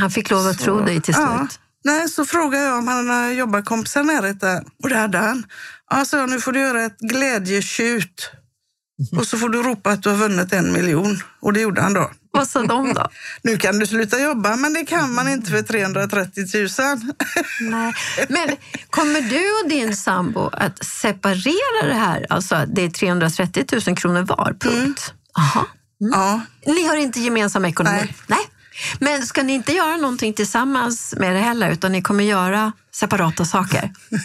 Han 0.00 0.10
fick 0.10 0.30
lov 0.30 0.46
att 0.46 0.58
tro 0.58 0.80
dig 0.80 1.00
till 1.00 1.14
slut. 1.14 1.26
Ja. 1.26 1.48
Nej, 1.84 2.08
så 2.08 2.24
frågade 2.24 2.64
jag 2.64 2.78
om 2.78 2.88
han 2.88 3.08
hade 3.08 3.32
jobbarkompisar 3.32 4.02
närheten 4.02 4.64
och 4.82 4.88
det 4.88 4.96
hade 4.96 5.18
han. 5.18 5.44
Ja, 5.90 6.04
så 6.04 6.26
nu 6.26 6.40
får 6.40 6.52
du 6.52 6.60
göra 6.60 6.84
ett 6.84 6.98
glädjetjut 6.98 8.30
och 9.16 9.26
så 9.26 9.38
får 9.38 9.48
du 9.48 9.62
ropa 9.62 9.90
att 9.90 10.02
du 10.02 10.08
har 10.08 10.16
vunnit 10.16 10.52
en 10.52 10.72
miljon. 10.72 11.22
Och 11.40 11.52
det 11.52 11.60
gjorde 11.60 11.80
han 11.80 11.94
då. 11.94 12.10
Vad 12.30 12.48
sa 12.48 12.62
de 12.62 12.94
då? 12.94 13.06
Nu 13.42 13.56
kan 13.58 13.78
du 13.78 13.86
sluta 13.86 14.20
jobba, 14.20 14.56
men 14.56 14.72
det 14.72 14.84
kan 14.84 15.14
man 15.14 15.28
inte 15.28 15.50
för 15.50 15.62
330 15.62 16.44
000. 16.54 16.68
Nej. 17.70 17.94
Men 18.28 18.56
kommer 18.90 19.20
du 19.20 19.62
och 19.64 19.70
din 19.70 19.96
sambo 19.96 20.50
att 20.52 20.84
separera 20.84 21.86
det 21.88 21.94
här? 21.94 22.26
Alltså 22.30 22.64
det 22.66 22.82
är 22.82 22.90
330 22.90 23.64
000 23.86 23.96
kronor 23.96 24.22
var, 24.22 24.56
punkt. 24.60 25.12
Aha. 25.38 25.66
Ja, 25.98 26.40
Ni 26.66 26.86
har 26.86 26.96
inte 26.96 27.20
gemensam 27.20 27.64
ekonomi? 27.64 28.14
Nej. 28.26 28.38
Men 28.98 29.26
ska 29.26 29.42
ni 29.42 29.52
inte 29.52 29.72
göra 29.72 29.96
någonting 29.96 30.32
tillsammans 30.32 31.14
med 31.16 31.34
det 31.34 31.40
heller, 31.40 31.70
utan 31.70 31.92
ni 31.92 32.02
kommer 32.02 32.24
göra 32.24 32.72
separata 32.94 33.44
saker? 33.44 33.92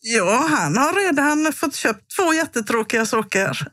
ja, 0.00 0.46
han 0.50 0.76
har 0.76 0.92
redan 1.06 1.52
fått 1.52 1.74
köpt 1.74 2.16
två 2.16 2.34
jättetråkiga 2.34 3.06
saker. 3.06 3.66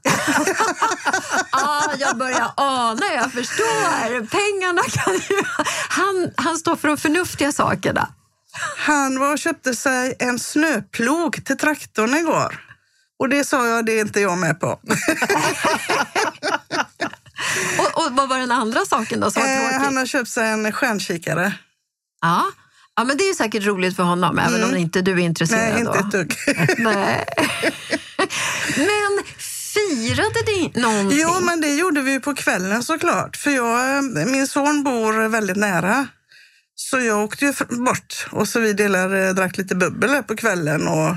Jag 1.99 2.17
börjar 2.17 2.51
ana, 2.57 3.05
jag 3.15 3.31
förstår. 3.31 4.25
Pengarna 4.27 4.81
kan 4.83 5.13
ju... 5.13 5.43
Han, 5.89 6.31
han 6.35 6.57
står 6.57 6.75
för 6.75 6.87
de 6.87 6.97
förnuftiga 6.97 7.51
sakerna. 7.51 8.09
Han 8.77 9.19
var 9.19 9.31
och 9.31 9.39
köpte 9.39 9.75
sig 9.75 10.15
en 10.19 10.39
snöplog 10.39 11.45
till 11.45 11.57
traktorn 11.57 12.15
igår. 12.15 12.63
Och 13.19 13.29
det 13.29 13.43
sa 13.43 13.67
jag, 13.67 13.85
det 13.85 13.91
är 13.91 14.01
inte 14.01 14.19
jag 14.19 14.37
med 14.37 14.59
på. 14.59 14.67
Och, 17.79 18.05
och 18.05 18.11
vad 18.11 18.29
var 18.29 18.37
den 18.37 18.51
andra 18.51 18.85
saken 18.85 19.19
då 19.19 19.31
som 19.31 19.41
var 19.41 19.49
Eh, 19.49 19.79
han 19.79 19.97
har 19.97 20.05
köpt 20.05 20.29
sig 20.29 20.49
en 20.49 20.71
stjärnkikare. 20.71 21.53
Ja. 22.21 22.45
ja, 22.95 23.03
men 23.03 23.17
det 23.17 23.23
är 23.23 23.33
säkert 23.33 23.65
roligt 23.65 23.95
för 23.95 24.03
honom, 24.03 24.39
även 24.39 24.63
om 24.63 24.75
inte 24.75 25.01
du 25.01 25.11
är 25.11 25.17
intresserad. 25.17 25.61
Mm. 25.61 25.83
Nej, 25.83 25.95
inte 25.95 25.99
ett 25.99 26.11
dugg. 26.11 26.35
Nej. 26.77 27.25
Men 28.77 29.23
firade 29.89 30.39
ni 30.48 30.81
någonting? 30.81 31.19
Jo, 31.22 31.39
men 31.41 31.62
det 31.62 31.75
gjorde 31.75 32.01
vi 32.01 32.19
på 32.19 32.34
kvällen 32.36 32.84
såklart. 32.84 33.38
För 33.38 33.51
jag, 33.51 34.03
min 34.27 34.48
son 34.48 34.84
bor 34.84 35.27
väldigt 35.27 35.57
nära. 35.57 36.07
Så 36.75 37.00
jag 37.00 37.24
åkte 37.24 37.46
ju 37.46 37.53
bort 37.86 38.27
och 38.31 38.48
så 38.48 38.60
vi 38.60 38.74
delade, 38.74 39.34
drack 39.34 39.57
lite 39.57 39.75
bubbel 39.75 40.24
på 40.24 40.36
kvällen 40.36 40.88
och, 40.88 41.15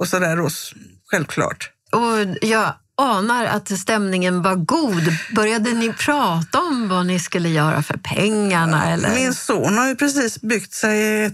och 0.00 0.08
sådär 0.08 0.36
då, 0.36 0.46
s- 0.46 0.72
självklart. 1.10 1.70
Och 1.92 2.36
jag 2.48 2.74
anar 2.96 3.44
att 3.46 3.78
stämningen 3.78 4.42
var 4.42 4.54
god. 4.54 5.02
Började 5.34 5.70
ni 5.72 5.92
prata 5.92 6.58
om 6.60 6.88
vad 6.88 7.06
ni 7.06 7.20
skulle 7.20 7.48
göra 7.48 7.82
för 7.82 7.96
pengarna? 7.96 8.90
Eller? 8.92 9.14
Min 9.14 9.34
son 9.34 9.78
har 9.78 9.88
ju 9.88 9.96
precis 9.96 10.40
byggt 10.40 10.72
sig 10.74 11.24
ett, 11.24 11.32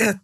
ett 0.00 0.16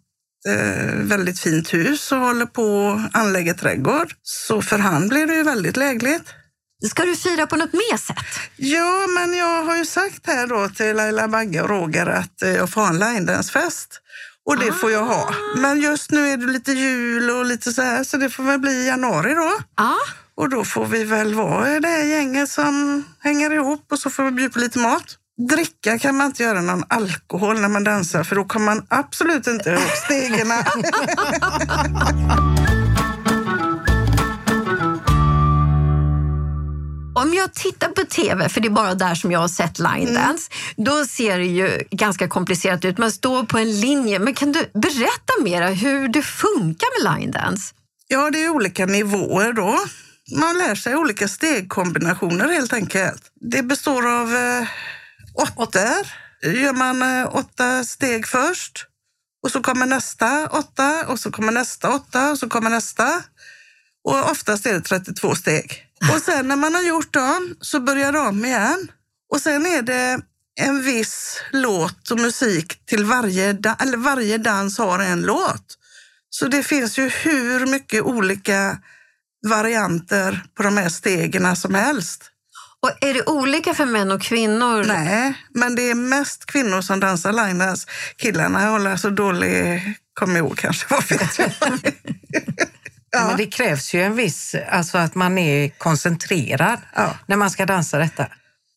eh, 0.47 0.95
väldigt 0.95 1.39
fint 1.39 1.73
hus 1.73 2.11
och 2.11 2.17
håller 2.17 2.45
på 2.45 2.99
att 3.05 3.15
anlägga 3.21 3.53
trädgård. 3.53 4.13
Så 4.21 4.61
för 4.61 4.77
han 4.77 5.07
blir 5.07 5.27
det 5.27 5.35
ju 5.35 5.43
väldigt 5.43 5.77
lägligt. 5.77 6.33
Ska 6.89 7.05
du 7.05 7.15
fira 7.15 7.47
på 7.47 7.55
något 7.55 7.73
mer 7.73 7.97
sätt? 7.97 8.25
Ja, 8.55 9.07
men 9.07 9.33
jag 9.33 9.63
har 9.63 9.77
ju 9.77 9.85
sagt 9.85 10.27
här 10.27 10.47
då 10.47 10.69
till 10.69 10.95
Laila 10.95 11.27
Bagge 11.27 11.61
och 11.61 11.69
Roger 11.69 12.05
att 12.05 12.41
eh, 12.41 12.49
jag 12.49 12.69
får 12.69 12.81
ha 12.81 12.89
en 12.89 12.99
line-dance-fest. 12.99 14.01
Och 14.45 14.57
det 14.57 14.71
får 14.71 14.91
jag 14.91 15.05
ha. 15.05 15.33
Men 15.57 15.81
just 15.81 16.11
nu 16.11 16.29
är 16.29 16.37
det 16.37 16.45
lite 16.45 16.71
jul 16.71 17.29
och 17.29 17.45
lite 17.45 17.71
så 17.73 17.81
här, 17.81 18.03
så 18.03 18.17
det 18.17 18.29
får 18.29 18.43
väl 18.43 18.59
bli 18.59 18.71
i 18.71 18.87
januari 18.87 19.33
då. 19.33 19.51
Ja. 19.77 19.95
Och 20.35 20.49
då 20.49 20.65
får 20.65 20.85
vi 20.85 21.03
väl 21.03 21.33
vara 21.33 21.79
det 21.79 21.87
här 21.87 22.03
gänget 22.03 22.49
som 22.49 23.03
hänger 23.19 23.53
ihop 23.53 23.85
och 23.91 23.99
så 23.99 24.09
får 24.09 24.23
vi 24.23 24.31
bjuda 24.31 24.53
på 24.53 24.59
lite 24.59 24.79
mat. 24.79 25.17
Dricka 25.49 25.99
kan 25.99 26.17
man 26.17 26.27
inte 26.27 26.43
göra 26.43 26.61
någon 26.61 26.83
alkohol 26.87 27.61
när 27.61 27.69
man 27.69 27.83
dansar 27.83 28.23
för 28.23 28.35
då 28.35 28.43
kommer 28.43 28.65
man 28.65 28.85
absolut 28.89 29.47
inte 29.47 29.69
ihåg 29.69 29.81
stegen. 30.05 30.51
Om 37.15 37.33
jag 37.33 37.53
tittar 37.53 37.87
på 37.87 38.01
TV, 38.01 38.49
för 38.49 38.61
det 38.61 38.67
är 38.67 38.69
bara 38.69 38.93
där 38.95 39.15
som 39.15 39.31
jag 39.31 39.39
har 39.39 39.47
sett 39.47 39.79
line 39.79 40.13
dance, 40.13 40.51
då 40.77 41.05
ser 41.05 41.37
det 41.37 41.45
ju 41.45 41.83
ganska 41.91 42.27
komplicerat 42.27 42.85
ut. 42.85 42.97
Man 42.97 43.11
står 43.11 43.43
på 43.43 43.57
en 43.57 43.79
linje. 43.79 44.19
Men 44.19 44.33
kan 44.33 44.51
du 44.51 44.59
berätta 44.73 45.33
mera 45.43 45.69
hur 45.69 46.07
det 46.07 46.21
funkar 46.21 47.03
med 47.03 47.19
line 47.19 47.31
dance? 47.31 47.73
Ja, 48.07 48.29
det 48.29 48.43
är 48.43 48.49
olika 48.49 48.85
nivåer 48.85 49.53
då. 49.53 49.79
Man 50.39 50.57
lär 50.57 50.75
sig 50.75 50.95
olika 50.95 51.27
stegkombinationer 51.27 52.47
helt 52.47 52.73
enkelt. 52.73 53.21
Det 53.41 53.63
består 53.63 54.07
av 54.07 54.35
eh, 54.35 54.67
åttor. 55.33 56.07
Gör 56.41 56.73
man 56.73 57.01
eh, 57.01 57.35
åtta 57.35 57.83
steg 57.83 58.27
först 58.27 58.85
och 59.43 59.51
så 59.51 59.61
kommer 59.61 59.85
nästa 59.85 60.47
åtta 60.47 61.07
och 61.07 61.19
så 61.19 61.31
kommer 61.31 61.51
nästa 61.51 61.89
åtta 61.89 62.31
och 62.31 62.37
så 62.39 62.49
kommer 62.49 62.69
nästa. 62.69 63.23
Och 64.03 64.31
oftast 64.31 64.65
är 64.65 64.73
det 64.73 64.81
32 64.81 65.35
steg. 65.35 65.85
Och 66.13 66.21
sen 66.21 66.47
när 66.47 66.55
man 66.55 66.75
har 66.75 66.81
gjort 66.81 67.13
dem 67.13 67.55
så 67.61 67.79
börjar 67.79 68.11
det 68.11 68.19
om 68.19 68.45
igen. 68.45 68.91
Och 69.33 69.41
sen 69.41 69.65
är 69.65 69.81
det 69.81 70.21
en 70.59 70.83
viss 70.83 71.41
låt 71.51 72.11
och 72.11 72.19
musik 72.19 72.85
till 72.85 73.05
varje, 73.05 73.53
da- 73.53 73.77
eller 73.79 73.97
varje 73.97 74.37
dans 74.37 74.77
har 74.77 74.99
en 74.99 75.21
låt. 75.21 75.77
Så 76.29 76.47
det 76.47 76.63
finns 76.63 76.97
ju 76.99 77.09
hur 77.09 77.65
mycket 77.65 78.01
olika 78.03 78.77
varianter 79.47 80.43
på 80.57 80.63
de 80.63 80.77
här 80.77 80.89
stegen 80.89 81.55
som 81.55 81.75
helst. 81.75 82.30
Och 82.81 82.91
är 83.01 83.13
det 83.13 83.23
olika 83.25 83.73
för 83.73 83.85
män 83.85 84.11
och 84.11 84.21
kvinnor? 84.21 84.83
Nej, 84.83 85.33
men 85.53 85.75
det 85.75 85.89
är 85.91 85.95
mest 85.95 86.45
kvinnor 86.45 86.81
som 86.81 86.99
dansar 86.99 87.31
line 87.33 87.57
dance. 87.57 87.87
Killarna 88.17 88.69
håller 88.69 88.95
så 88.97 89.09
dålig, 89.09 89.81
kommer 90.13 90.37
ihåg 90.39 90.57
kanske, 90.57 90.85
vad 90.89 91.09
vet 91.09 91.39
jag. 91.39 91.51
Ja. 93.13 93.27
Men 93.27 93.37
det 93.37 93.45
krävs 93.45 93.93
ju 93.93 94.01
en 94.03 94.15
viss, 94.15 94.55
alltså 94.69 94.97
att 94.97 95.15
man 95.15 95.37
är 95.37 95.69
koncentrerad 95.69 96.79
Ja. 96.95 97.15
när 97.25 97.35
man 97.37 97.49
ska 97.51 97.65
dansa 97.65 97.97
detta. 97.97 98.27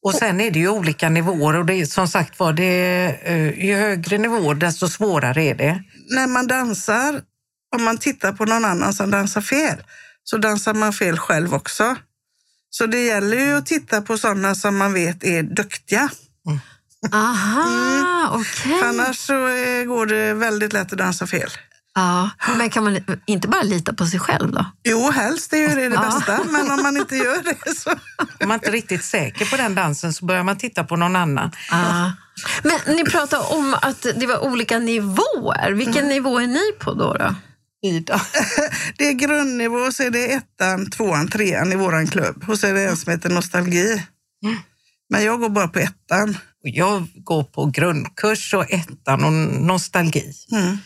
Och 0.03 0.15
sen 0.15 0.41
är 0.41 0.51
det 0.51 0.59
ju 0.59 0.69
olika 0.69 1.09
nivåer 1.09 1.57
och 1.57 1.67
det 1.67 1.75
är 1.75 1.87
som 1.87 2.09
sagt 2.09 2.39
var, 2.39 2.53
det 2.53 2.65
är, 2.65 3.19
eh, 3.33 3.65
ju 3.67 3.75
högre 3.77 4.19
nivå 4.19 4.55
desto 4.55 4.89
svårare 4.89 5.43
är 5.43 5.55
det. 5.55 5.83
När 6.11 6.27
man 6.27 6.47
dansar, 6.47 7.21
om 7.77 7.85
man 7.85 7.99
tittar 7.99 8.33
på 8.33 8.45
någon 8.45 8.65
annan 8.65 8.93
som 8.95 9.11
dansar 9.11 9.41
fel, 9.41 9.77
så 10.25 10.37
dansar 10.37 10.75
man 10.75 10.93
fel 10.93 11.19
själv 11.19 11.55
också. 11.55 11.97
Så 12.77 12.87
det 12.87 13.01
gäller 13.01 13.37
ju 13.37 13.57
att 13.57 13.67
titta 13.67 14.01
på 14.03 14.19
sådana 14.19 14.55
som 14.55 14.77
man 14.77 14.93
vet 14.93 15.25
är 15.25 15.43
duktiga. 15.43 16.11
Aha, 17.13 18.31
okej. 18.33 18.79
För 18.79 18.89
annars 18.89 19.19
så 19.19 19.49
eh, 19.49 19.85
går 19.85 20.07
det 20.07 20.35
väldigt 20.35 20.73
lätt 20.73 20.93
att 20.93 20.99
dansa 20.99 21.27
fel. 21.27 21.51
Ja, 21.95 22.31
men 22.59 22.71
kan 22.71 22.85
man 22.85 22.99
inte 23.27 23.49
bara 23.49 23.63
lita 23.63 23.93
på 23.93 24.07
sig 24.07 24.21
själv 24.21 24.53
då? 24.53 24.67
Jo, 24.85 25.11
helst 25.11 25.53
är 25.53 25.57
ju 25.57 25.69
det 25.69 25.89
det 25.89 25.95
Ja. 25.95 26.01
bästa, 26.01 26.41
men 26.51 26.71
om 26.71 26.83
man 26.83 26.97
inte 26.97 27.17
gör 27.17 27.43
det 27.43 27.75
så... 27.77 27.91
Om 28.41 28.49
man 28.49 28.55
inte 28.55 28.69
är 28.69 28.73
riktigt 28.73 29.05
säker 29.05 29.45
på 29.45 29.57
den 29.57 29.75
dansen 29.75 30.13
så 30.13 30.25
börjar 30.25 30.43
man 30.43 30.57
titta 30.59 30.85
på 30.85 30.97
någon 30.97 31.17
annan. 31.17 31.51
Ja. 31.71 32.13
Men 32.63 32.97
ni 32.97 33.05
pratade 33.05 33.43
om 33.45 33.77
att 33.83 34.07
det 34.17 34.27
var 34.27 34.39
olika 34.45 34.79
nivåer. 34.79 35.73
Vilken 35.73 36.09
nivå 36.09 36.39
är 36.41 36.47
ni 36.47 36.73
på 36.81 36.95
då? 36.95 37.15
då? 37.15 37.35
Ida. 37.85 38.21
Det 38.99 39.09
är 39.09 39.13
grundnivå, 39.13 39.93
så 39.93 40.03
är 40.03 40.11
det 40.11 40.33
ettan, 40.33 40.91
tvåan, 40.91 41.29
trean 41.29 41.73
i 41.73 41.77
våran 41.77 42.07
klubb. 42.07 42.45
Och 42.49 42.59
så 42.59 42.67
är 42.67 42.75
det 42.75 42.85
en 42.85 42.97
som 42.97 43.13
heter 43.13 43.31
Nostalgi. 43.31 44.03
Men 45.11 45.25
jag 45.25 45.41
går 45.41 45.49
bara 45.49 45.69
på 45.69 45.79
ettan. 45.79 46.39
Och 46.65 46.71
Jag 46.71 47.07
går 47.15 47.45
på 47.45 47.67
grundkurs 47.67 48.55
och 48.55 48.73
ettan 48.73 49.25
och 49.25 49.33
nostalgi. 49.63 50.33
Mm. 50.53 50.79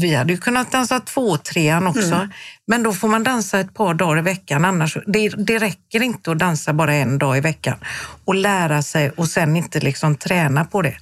Vi 0.00 0.14
hade 0.14 0.32
ju 0.32 0.38
kunnat 0.38 0.72
dansa 0.72 1.00
två 1.00 1.36
trean 1.36 1.86
också, 1.86 2.28
men 2.66 2.82
då 2.82 2.92
får 2.92 3.08
man 3.08 3.22
dansa 3.22 3.60
ett 3.60 3.74
par 3.74 3.94
dagar 3.94 4.18
i 4.18 4.22
veckan. 4.22 4.64
Annars, 4.64 4.96
det, 5.06 5.28
det 5.28 5.58
räcker 5.58 6.02
inte 6.02 6.30
att 6.30 6.38
dansa 6.38 6.72
bara 6.72 6.94
en 6.94 7.18
dag 7.18 7.36
i 7.36 7.40
veckan 7.40 7.78
och 8.24 8.34
lära 8.34 8.82
sig 8.82 9.10
och 9.10 9.28
sen 9.28 9.56
inte 9.56 9.80
liksom 9.80 10.16
träna 10.16 10.64
på 10.64 10.82
det. 10.82 10.96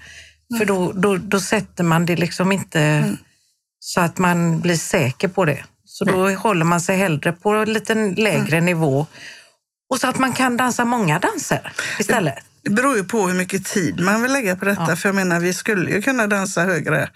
För 0.58 0.64
då, 0.64 0.92
då, 0.92 1.16
då 1.16 1.40
sätter 1.40 1.84
man 1.84 2.06
det 2.06 2.16
liksom 2.16 2.52
inte 2.52 3.16
så 3.80 4.00
att 4.00 4.18
man 4.18 4.60
blir 4.60 4.76
säker 4.76 5.28
på 5.28 5.44
det. 5.44 5.64
Så 5.84 6.04
då 6.04 6.28
håller 6.28 6.64
man 6.64 6.80
sig 6.80 6.96
hellre 6.96 7.32
på 7.32 7.50
en 7.50 7.72
lite 7.72 7.94
lägre 7.94 8.60
nivå 8.60 9.06
och 9.90 10.00
så 10.00 10.06
att 10.08 10.18
man 10.18 10.32
kan 10.32 10.56
dansa 10.56 10.84
många 10.84 11.18
danser 11.18 11.72
istället. 11.98 12.34
Det 12.62 12.70
beror 12.70 12.96
ju 12.96 13.04
på 13.04 13.28
hur 13.28 13.34
mycket 13.34 13.66
tid 13.66 14.00
man 14.00 14.22
vill 14.22 14.32
lägga 14.32 14.56
på 14.56 14.64
detta. 14.64 14.86
Ja. 14.88 14.96
För 14.96 15.08
jag 15.08 15.16
menar, 15.16 15.40
vi 15.40 15.54
skulle 15.54 15.90
ju 15.90 16.02
kunna 16.02 16.26
dansa 16.26 16.64
högre. 16.64 17.10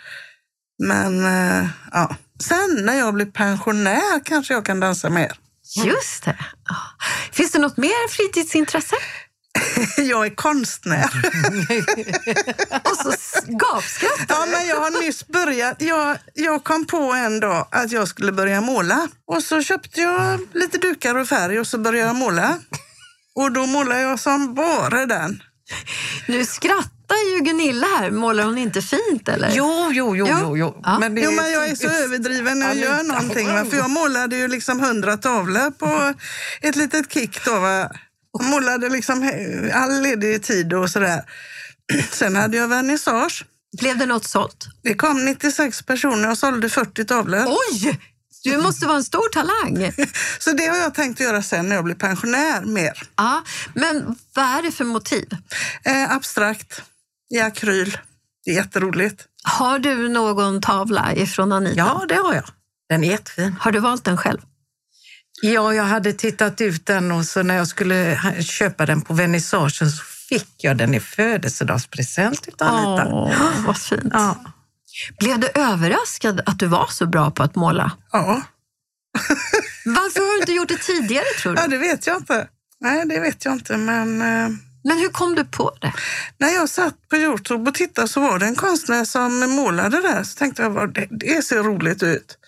Men 0.78 1.26
eh, 1.26 1.66
ja. 1.92 2.16
Sen 2.40 2.78
när 2.82 2.94
jag 2.94 3.14
blir 3.14 3.26
pensionär 3.26 4.24
kanske 4.24 4.54
jag 4.54 4.64
kan 4.64 4.80
dansa 4.80 5.10
mer. 5.10 5.32
Just 5.84 6.24
det. 6.24 6.36
Finns 7.32 7.52
det 7.52 7.58
något 7.58 7.76
mer 7.76 8.08
fritidsintresse? 8.08 8.96
Jag 9.96 10.26
är 10.26 10.34
konstnär. 10.34 11.04
Och 12.84 12.96
så 12.96 13.12
gapskrattar 13.46 14.26
Ja, 14.28 14.46
men 14.46 14.66
jag 14.68 14.80
har 14.80 15.02
nyss 15.02 15.26
börjat. 15.28 15.82
Jag, 15.82 16.18
jag 16.34 16.64
kom 16.64 16.86
på 16.86 17.12
en 17.12 17.40
dag 17.40 17.68
att 17.70 17.92
jag 17.92 18.08
skulle 18.08 18.32
börja 18.32 18.60
måla. 18.60 19.08
Och 19.26 19.42
så 19.42 19.62
köpte 19.62 20.00
jag 20.00 20.40
lite 20.54 20.78
dukar 20.78 21.14
och 21.14 21.28
färg 21.28 21.60
och 21.60 21.66
så 21.66 21.78
började 21.78 22.06
jag 22.08 22.16
måla. 22.16 22.58
Och 23.34 23.52
då 23.52 23.66
målar 23.66 23.98
jag 23.98 24.20
som 24.20 24.54
bara 24.54 25.06
den. 25.06 25.42
Nu 26.28 26.44
skrattar 26.44 27.34
ju 27.34 27.40
Gunilla 27.44 27.86
här. 27.86 28.10
Målar 28.10 28.44
hon 28.44 28.58
inte 28.58 28.82
fint 28.82 29.28
eller? 29.28 29.50
Jo, 29.54 29.90
jo, 29.92 30.16
jo, 30.16 30.26
Jo. 30.30 30.56
jo. 30.56 30.80
Ja. 30.82 30.98
Men 30.98 31.14
det 31.14 31.20
Jo, 31.20 31.30
men 31.30 31.52
jag 31.52 31.68
är 31.68 31.74
så 31.74 31.88
överdriven 31.88 32.58
när 32.58 32.66
jag 32.66 32.76
Ja, 32.76 32.82
gör 32.82 33.02
någonting. 33.02 33.46
Va? 33.46 33.64
För 33.70 33.76
jag 33.76 33.90
målade 33.90 34.36
ju 34.36 34.48
liksom 34.48 34.80
hundra 34.80 35.16
tavlor 35.16 35.70
på 35.70 36.14
ett 36.60 36.76
litet 36.76 37.12
kick. 37.12 37.44
Då, 37.44 37.60
va? 37.60 37.90
Och 38.34 38.44
målade 38.44 38.88
liksom 38.88 39.30
all 39.74 40.02
ledig 40.02 40.42
tid 40.42 40.72
och 40.72 40.90
sådär. 40.90 41.22
Sen 42.10 42.36
hade 42.36 42.56
jag 42.56 42.68
vernissage. 42.68 43.44
Blev 43.80 43.98
det 43.98 44.06
något 44.06 44.24
sålt? 44.24 44.66
Det 44.82 44.94
kom 44.94 45.24
96 45.24 45.82
personer 45.82 46.30
och 46.30 46.38
sålde 46.38 46.68
40 46.68 47.04
tavlor. 47.04 47.44
Oj! 47.46 48.00
Du 48.44 48.58
måste 48.58 48.86
vara 48.86 48.96
en 48.96 49.04
stor 49.04 49.28
talang. 49.32 49.92
Så 50.38 50.52
det 50.52 50.66
har 50.66 50.76
jag 50.76 50.94
tänkt 50.94 51.20
göra 51.20 51.42
sen 51.42 51.68
när 51.68 51.76
jag 51.76 51.84
blir 51.84 51.94
pensionär 51.94 52.64
mer. 52.64 53.02
Ja, 53.16 53.42
men 53.74 54.16
vad 54.34 54.44
är 54.44 54.62
det 54.62 54.72
för 54.72 54.84
motiv? 54.84 55.28
Eh, 55.84 56.12
abstrakt, 56.12 56.82
i 57.34 57.40
akryl. 57.40 57.98
Det 58.44 58.50
är 58.50 58.54
jätteroligt. 58.54 59.24
Har 59.44 59.78
du 59.78 60.08
någon 60.08 60.60
tavla 60.60 61.14
ifrån 61.14 61.52
Anita? 61.52 61.76
Ja, 61.76 62.04
det 62.08 62.14
har 62.14 62.34
jag. 62.34 62.44
Den 62.88 63.04
är 63.04 63.10
jättefin. 63.10 63.56
Har 63.60 63.72
du 63.72 63.78
valt 63.78 64.04
den 64.04 64.16
själv? 64.16 64.40
Ja, 65.42 65.74
jag 65.74 65.84
hade 65.84 66.12
tittat 66.12 66.60
ut 66.60 66.86
den 66.86 67.12
och 67.12 67.24
så 67.24 67.42
när 67.42 67.56
jag 67.56 67.68
skulle 67.68 68.20
köpa 68.40 68.86
den 68.86 69.00
på 69.00 69.14
vernissagen 69.14 69.90
så 69.90 70.04
fick 70.28 70.54
jag 70.64 70.76
den 70.76 70.94
i 70.94 71.00
födelsedagspresent 71.00 72.48
utav 72.48 72.68
Anita. 72.68 73.08
Åh, 73.14 73.66
vad 73.66 73.78
fint. 73.78 74.04
Ja. 74.12 74.36
Blev 75.18 75.38
du 75.38 75.48
överraskad 75.54 76.40
att 76.46 76.58
du 76.58 76.66
var 76.66 76.86
så 76.90 77.06
bra 77.06 77.30
på 77.30 77.42
att 77.42 77.54
måla? 77.54 77.92
Ja. 78.12 78.42
Varför 79.84 80.20
har 80.20 80.34
du 80.34 80.40
inte 80.40 80.52
gjort 80.52 80.68
det 80.68 80.78
tidigare 80.78 81.24
tror 81.42 81.54
du? 81.54 81.62
ja, 81.62 81.68
det 81.68 81.78
vet 81.78 82.06
jag 82.06 82.16
inte. 82.16 82.48
Nej, 82.80 83.04
det 83.08 83.20
vet 83.20 83.44
jag 83.44 83.54
inte, 83.54 83.76
men 83.76 84.22
eh, 84.22 84.48
Men 84.84 84.98
hur 84.98 85.08
kom 85.08 85.34
du 85.34 85.44
på 85.44 85.72
det? 85.80 85.92
När 86.38 86.48
jag 86.48 86.68
satt 86.68 87.08
på 87.08 87.16
Youtube 87.16 87.70
och 87.70 87.74
tittade 87.74 88.08
så 88.08 88.20
var 88.20 88.38
det 88.38 88.46
en 88.46 88.54
konstnär 88.54 89.04
som 89.04 89.50
målade 89.50 90.00
där. 90.02 90.22
Så 90.22 90.38
tänkte 90.38 90.62
jag, 90.62 90.94
det, 90.94 91.08
det 91.10 91.42
ser 91.44 91.62
roligt 91.62 92.02
ut. 92.02 92.38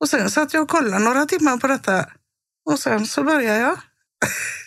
Och 0.00 0.08
sen 0.08 0.30
satt 0.30 0.54
jag 0.54 0.62
och 0.62 0.68
kollade 0.68 0.98
några 0.98 1.26
timmar 1.26 1.56
på 1.56 1.66
detta. 1.66 2.06
Och 2.66 2.78
sen 2.78 3.06
så 3.06 3.22
började 3.22 3.58
jag. 3.58 3.78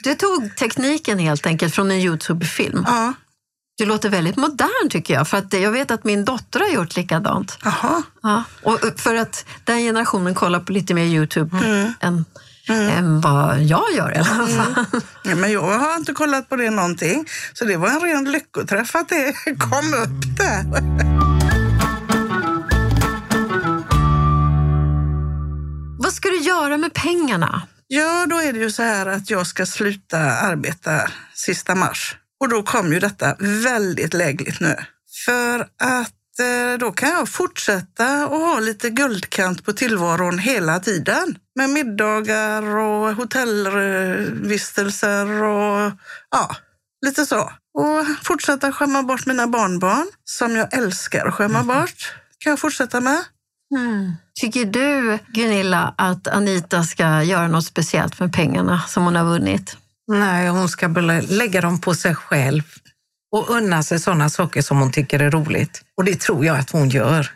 Du 0.04 0.16
tog 0.16 0.56
tekniken 0.56 1.20
helt 1.20 1.46
enkelt 1.46 1.76
från 1.76 1.92
en 1.92 1.98
Youtube-film. 2.00 2.84
Ja, 2.88 3.14
Du 3.78 3.86
låter 3.86 4.10
väldigt 4.10 4.36
modern 4.36 4.90
tycker 4.90 5.14
jag, 5.14 5.28
för 5.28 5.38
att 5.38 5.54
jag 5.54 5.72
vet 5.72 5.92
att 5.92 6.04
min 6.04 6.26
dotter 6.26 6.60
har 6.60 6.68
gjort 6.68 6.96
likadant. 6.96 7.58
jaha. 7.64 8.04
Ja. 8.24 8.44
Och 8.64 8.80
för 8.98 9.16
att 9.16 9.46
den 9.64 9.78
generationen 9.80 10.36
kollar 10.36 10.60
på 10.60 10.72
lite 10.72 10.94
mer 10.94 11.04
Youtube 11.06 11.58
Mm. 11.58 11.94
än, 12.00 12.26
än 12.70 13.22
vad 13.22 13.62
jag 13.62 13.94
gör 13.94 14.12
i 14.12 14.18
alla 14.18 14.48
fall. 14.48 14.86
Ja, 15.24 15.36
men 15.36 15.52
jag 15.52 15.80
har 15.80 15.96
inte 15.96 16.14
kollat 16.14 16.50
på 16.50 16.56
det 16.56 16.70
någonting. 16.70 17.26
Så 17.54 17.66
det 17.66 17.78
var 17.78 17.88
en 17.90 18.00
ren 18.00 18.32
lyckoträff 18.32 18.96
att 18.96 19.10
det 19.10 19.34
kom 19.60 19.94
upp 19.94 20.38
där. 20.38 20.64
Vad 26.00 26.14
ska 26.14 26.30
du 26.30 26.38
göra 26.38 26.78
med 26.78 26.94
pengarna? 26.94 27.62
Ja, 27.96 28.26
då 28.30 28.42
är 28.42 28.54
det 28.54 28.60
ju 28.60 28.72
så 28.72 28.84
här 28.84 29.06
att 29.06 29.30
jag 29.30 29.48
ska 29.48 29.66
sluta 29.66 30.20
arbeta 30.20 31.12
sista 31.34 31.76
mars. 31.76 32.18
Och 32.40 32.50
då 32.50 32.64
kom 32.64 32.94
ju 32.94 33.00
detta 33.00 33.36
väldigt 33.40 34.14
lägligt 34.14 34.60
nu. 34.60 34.76
För 35.26 35.62
att 35.62 36.40
eh, 36.40 36.74
då 36.80 36.92
kan 36.92 37.10
jag 37.10 37.30
fortsätta 37.30 38.28
och 38.28 38.40
ha 38.40 38.60
lite 38.60 38.90
guldkant 38.90 39.66
på 39.66 39.74
tillvaron 39.74 40.40
hela 40.40 40.80
tiden. 40.80 41.38
Med 41.56 41.70
middagar 41.70 42.78
och 42.78 43.16
hotellvistelser 43.16 45.44
och 45.44 45.92
ja, 46.32 46.56
lite 47.06 47.26
så. 47.26 47.52
Och 47.74 48.06
fortsätta 48.24 48.72
skämma 48.72 49.04
bort 49.04 49.26
mina 49.26 49.48
barnbarn, 49.48 50.08
som 50.24 50.56
jag 50.56 50.74
älskar 50.74 51.26
att 51.26 51.34
skämma 51.34 51.64
bort. 51.64 52.14
Kan 52.38 52.50
jag 52.50 52.60
fortsätta 52.60 53.02
med. 53.02 53.24
Mm. 53.78 54.16
Tycker 54.42 54.66
du, 54.66 55.20
Gunilla, 55.28 55.94
att 55.98 56.28
Anita 56.28 56.84
ska 56.84 57.24
göra 57.24 57.48
något 57.48 57.66
speciellt 57.66 58.20
med 58.20 58.34
pengarna 58.34 58.82
som 58.88 59.04
hon 59.04 59.16
har 59.16 59.26
vunnit? 59.26 59.78
Nej, 60.08 60.48
hon 60.48 60.70
ska 60.70 60.88
lägga 60.88 61.62
dem 61.62 61.82
på 61.82 61.94
sig 61.94 62.16
själv 62.16 62.64
och 63.32 63.50
unna 63.50 63.84
sig 63.84 64.00
sådana 64.00 64.30
saker 64.30 64.62
som 64.62 64.80
hon 64.80 64.92
tycker 64.92 65.20
är 65.20 65.32
roligt. 65.32 65.82
Och 65.98 66.04
det 66.04 66.20
tror 66.20 66.46
jag 66.46 66.58
att 66.58 66.70
hon 66.70 66.90
gör. 66.90 67.32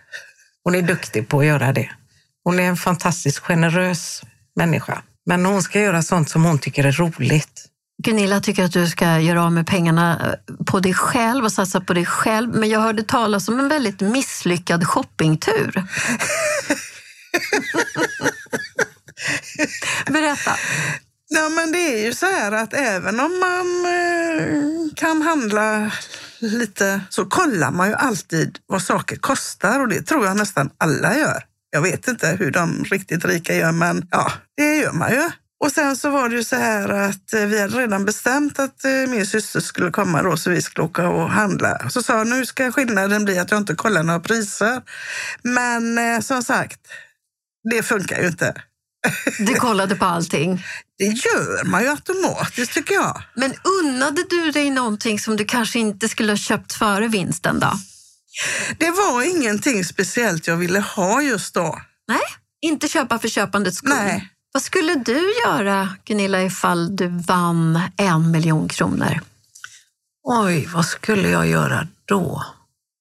Hon 0.63 0.75
är 0.75 0.81
duktig 0.81 1.27
på 1.27 1.39
att 1.39 1.45
göra 1.45 1.73
det. 1.73 1.89
Hon 2.43 2.59
är 2.59 2.63
en 2.63 2.77
fantastiskt 2.77 3.39
generös 3.39 4.21
människa. 4.55 5.01
Men 5.25 5.45
hon 5.45 5.61
ska 5.63 5.79
göra 5.79 6.01
sånt 6.01 6.29
som 6.29 6.45
hon 6.45 6.59
tycker 6.59 6.83
är 6.83 6.91
roligt. 6.91 7.65
Gunilla 8.03 8.39
tycker 8.39 8.63
att 8.63 8.73
du 8.73 8.87
ska 8.87 9.19
göra 9.19 9.43
av 9.43 9.51
med 9.51 9.67
pengarna 9.67 10.19
eh, 10.19 10.55
på 10.65 10.79
dig 10.79 10.93
själv 10.93 11.45
och 11.45 11.51
satsa 11.51 11.81
på 11.81 11.93
dig 11.93 12.05
själv. 12.05 12.49
Men 12.55 12.69
jag 12.69 12.79
hörde 12.79 13.03
talas 13.03 13.47
om 13.47 13.59
en 13.59 13.67
väldigt 13.67 14.01
misslyckad 14.01 14.87
shoppingtur. 14.87 15.73
Berätta. 20.05 20.51
Ja, 21.29 21.49
men 21.49 21.71
det 21.71 21.77
är 21.77 22.05
ju 22.05 22.13
så 22.13 22.25
här 22.25 22.51
att 22.51 22.73
även 22.73 23.19
om 23.19 23.39
man 23.39 23.85
eh, 23.85 24.93
kan 24.95 25.21
handla 25.21 25.91
lite 26.39 27.01
så 27.09 27.25
kollar 27.25 27.71
man 27.71 27.87
ju 27.87 27.93
alltid 27.93 28.59
vad 28.65 28.81
saker 28.81 29.15
kostar 29.15 29.79
och 29.79 29.87
det 29.87 30.01
tror 30.01 30.25
jag 30.25 30.37
nästan 30.37 30.69
alla 30.77 31.17
gör. 31.17 31.43
Jag 31.69 31.81
vet 31.81 32.07
inte 32.07 32.27
hur 32.39 32.51
de 32.51 32.83
riktigt 32.83 33.25
rika 33.25 33.55
gör, 33.55 33.71
men 33.71 34.07
ja, 34.11 34.31
det 34.57 34.75
gör 34.75 34.91
man 34.91 35.11
ju. 35.11 35.29
Och 35.59 35.71
sen 35.71 35.95
så 35.97 36.09
var 36.09 36.29
det 36.29 36.35
ju 36.35 36.43
så 36.43 36.55
här 36.55 36.89
att 36.89 37.33
eh, 37.33 37.45
vi 37.45 37.61
hade 37.61 37.77
redan 37.77 38.05
bestämt 38.05 38.59
att 38.59 38.85
eh, 38.85 38.91
min 38.91 39.25
syster 39.25 39.59
skulle 39.59 39.91
komma 39.91 40.21
då 40.23 40.37
så 40.37 40.49
vi 40.49 40.61
skulle 40.61 40.85
åka 40.85 41.09
och 41.09 41.29
handla. 41.29 41.89
Så 41.89 42.03
sa 42.03 42.17
jag, 42.17 42.27
nu 42.27 42.45
ska 42.45 42.71
skillnaden 42.71 43.25
bli 43.25 43.39
att 43.39 43.51
jag 43.51 43.57
inte 43.57 43.75
kollar 43.75 44.03
några 44.03 44.19
priser. 44.19 44.81
Men 45.43 45.97
eh, 45.97 46.19
som 46.19 46.43
sagt, 46.43 46.79
det 47.71 47.83
funkar 47.83 48.21
ju 48.21 48.27
inte. 48.27 48.61
Du 49.39 49.55
kollade 49.55 49.95
på 49.95 50.05
allting. 50.05 50.63
Det 50.97 51.05
gör 51.05 51.65
man 51.65 51.83
ju 51.83 51.89
automatiskt 51.89 52.73
tycker 52.73 52.93
jag. 52.93 53.21
Men 53.35 53.53
unnade 53.83 54.23
du 54.29 54.51
dig 54.51 54.69
någonting 54.69 55.19
som 55.19 55.35
du 55.35 55.45
kanske 55.45 55.79
inte 55.79 56.09
skulle 56.09 56.31
ha 56.31 56.37
köpt 56.37 56.73
före 56.73 57.07
vinsten 57.07 57.59
då? 57.59 57.71
Det 58.77 58.91
var 58.91 59.21
ingenting 59.21 59.83
speciellt 59.83 60.47
jag 60.47 60.57
ville 60.57 60.79
ha 60.79 61.21
just 61.21 61.53
då. 61.53 61.81
Nej, 62.07 62.21
inte 62.61 62.87
köpa 62.87 63.19
för 63.19 63.27
köpandets 63.27 63.77
skull. 63.77 63.89
Nej. 63.89 64.29
Vad 64.57 64.61
skulle 64.63 64.95
du 64.95 65.33
göra, 65.45 65.89
Gunilla, 66.05 66.43
ifall 66.43 66.95
du 66.95 67.07
vann 67.07 67.79
en 67.97 68.31
miljon 68.31 68.67
kronor? 68.67 69.19
Oj, 70.23 70.69
vad 70.73 70.85
skulle 70.85 71.29
jag 71.29 71.47
göra 71.47 71.87
då? 72.05 72.43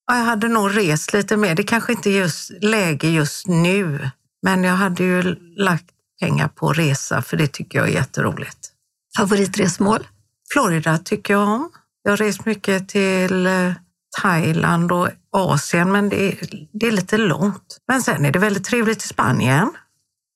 Ja, 0.07 0.17
Jag 0.17 0.23
hade 0.25 0.47
nog 0.47 0.77
rest 0.77 1.13
lite 1.13 1.37
mer. 1.37 1.55
Det 1.55 1.63
kanske 1.63 1.91
inte 1.91 2.09
är 2.09 2.19
just 2.19 2.51
läge 2.61 3.07
just 3.09 3.47
nu, 3.47 4.09
men 4.43 4.63
jag 4.63 4.75
hade 4.75 5.03
ju 5.03 5.35
lagt 5.57 5.85
pengar 6.21 6.47
på 6.47 6.73
resa 6.73 7.21
för 7.21 7.37
det 7.37 7.47
tycker 7.47 7.79
jag 7.79 7.87
är 7.87 7.93
jätteroligt. 7.93 8.69
Favoritresmål? 9.17 10.07
Florida 10.53 10.97
tycker 10.97 11.33
jag 11.33 11.47
om. 11.47 11.71
Jag 12.03 12.11
har 12.11 12.17
rest 12.17 12.45
mycket 12.45 12.89
till 12.89 13.45
eh, 13.45 13.73
Thailand 14.21 14.91
och 14.91 15.09
Asien, 15.31 15.91
men 15.91 16.09
det 16.09 16.31
är, 16.31 16.67
det 16.71 16.87
är 16.87 16.91
lite 16.91 17.17
långt. 17.17 17.77
Men 17.87 18.01
sen 18.01 18.25
är 18.25 18.31
det 18.31 18.39
väldigt 18.39 18.65
trevligt 18.65 19.03
i 19.03 19.07
Spanien. 19.07 19.71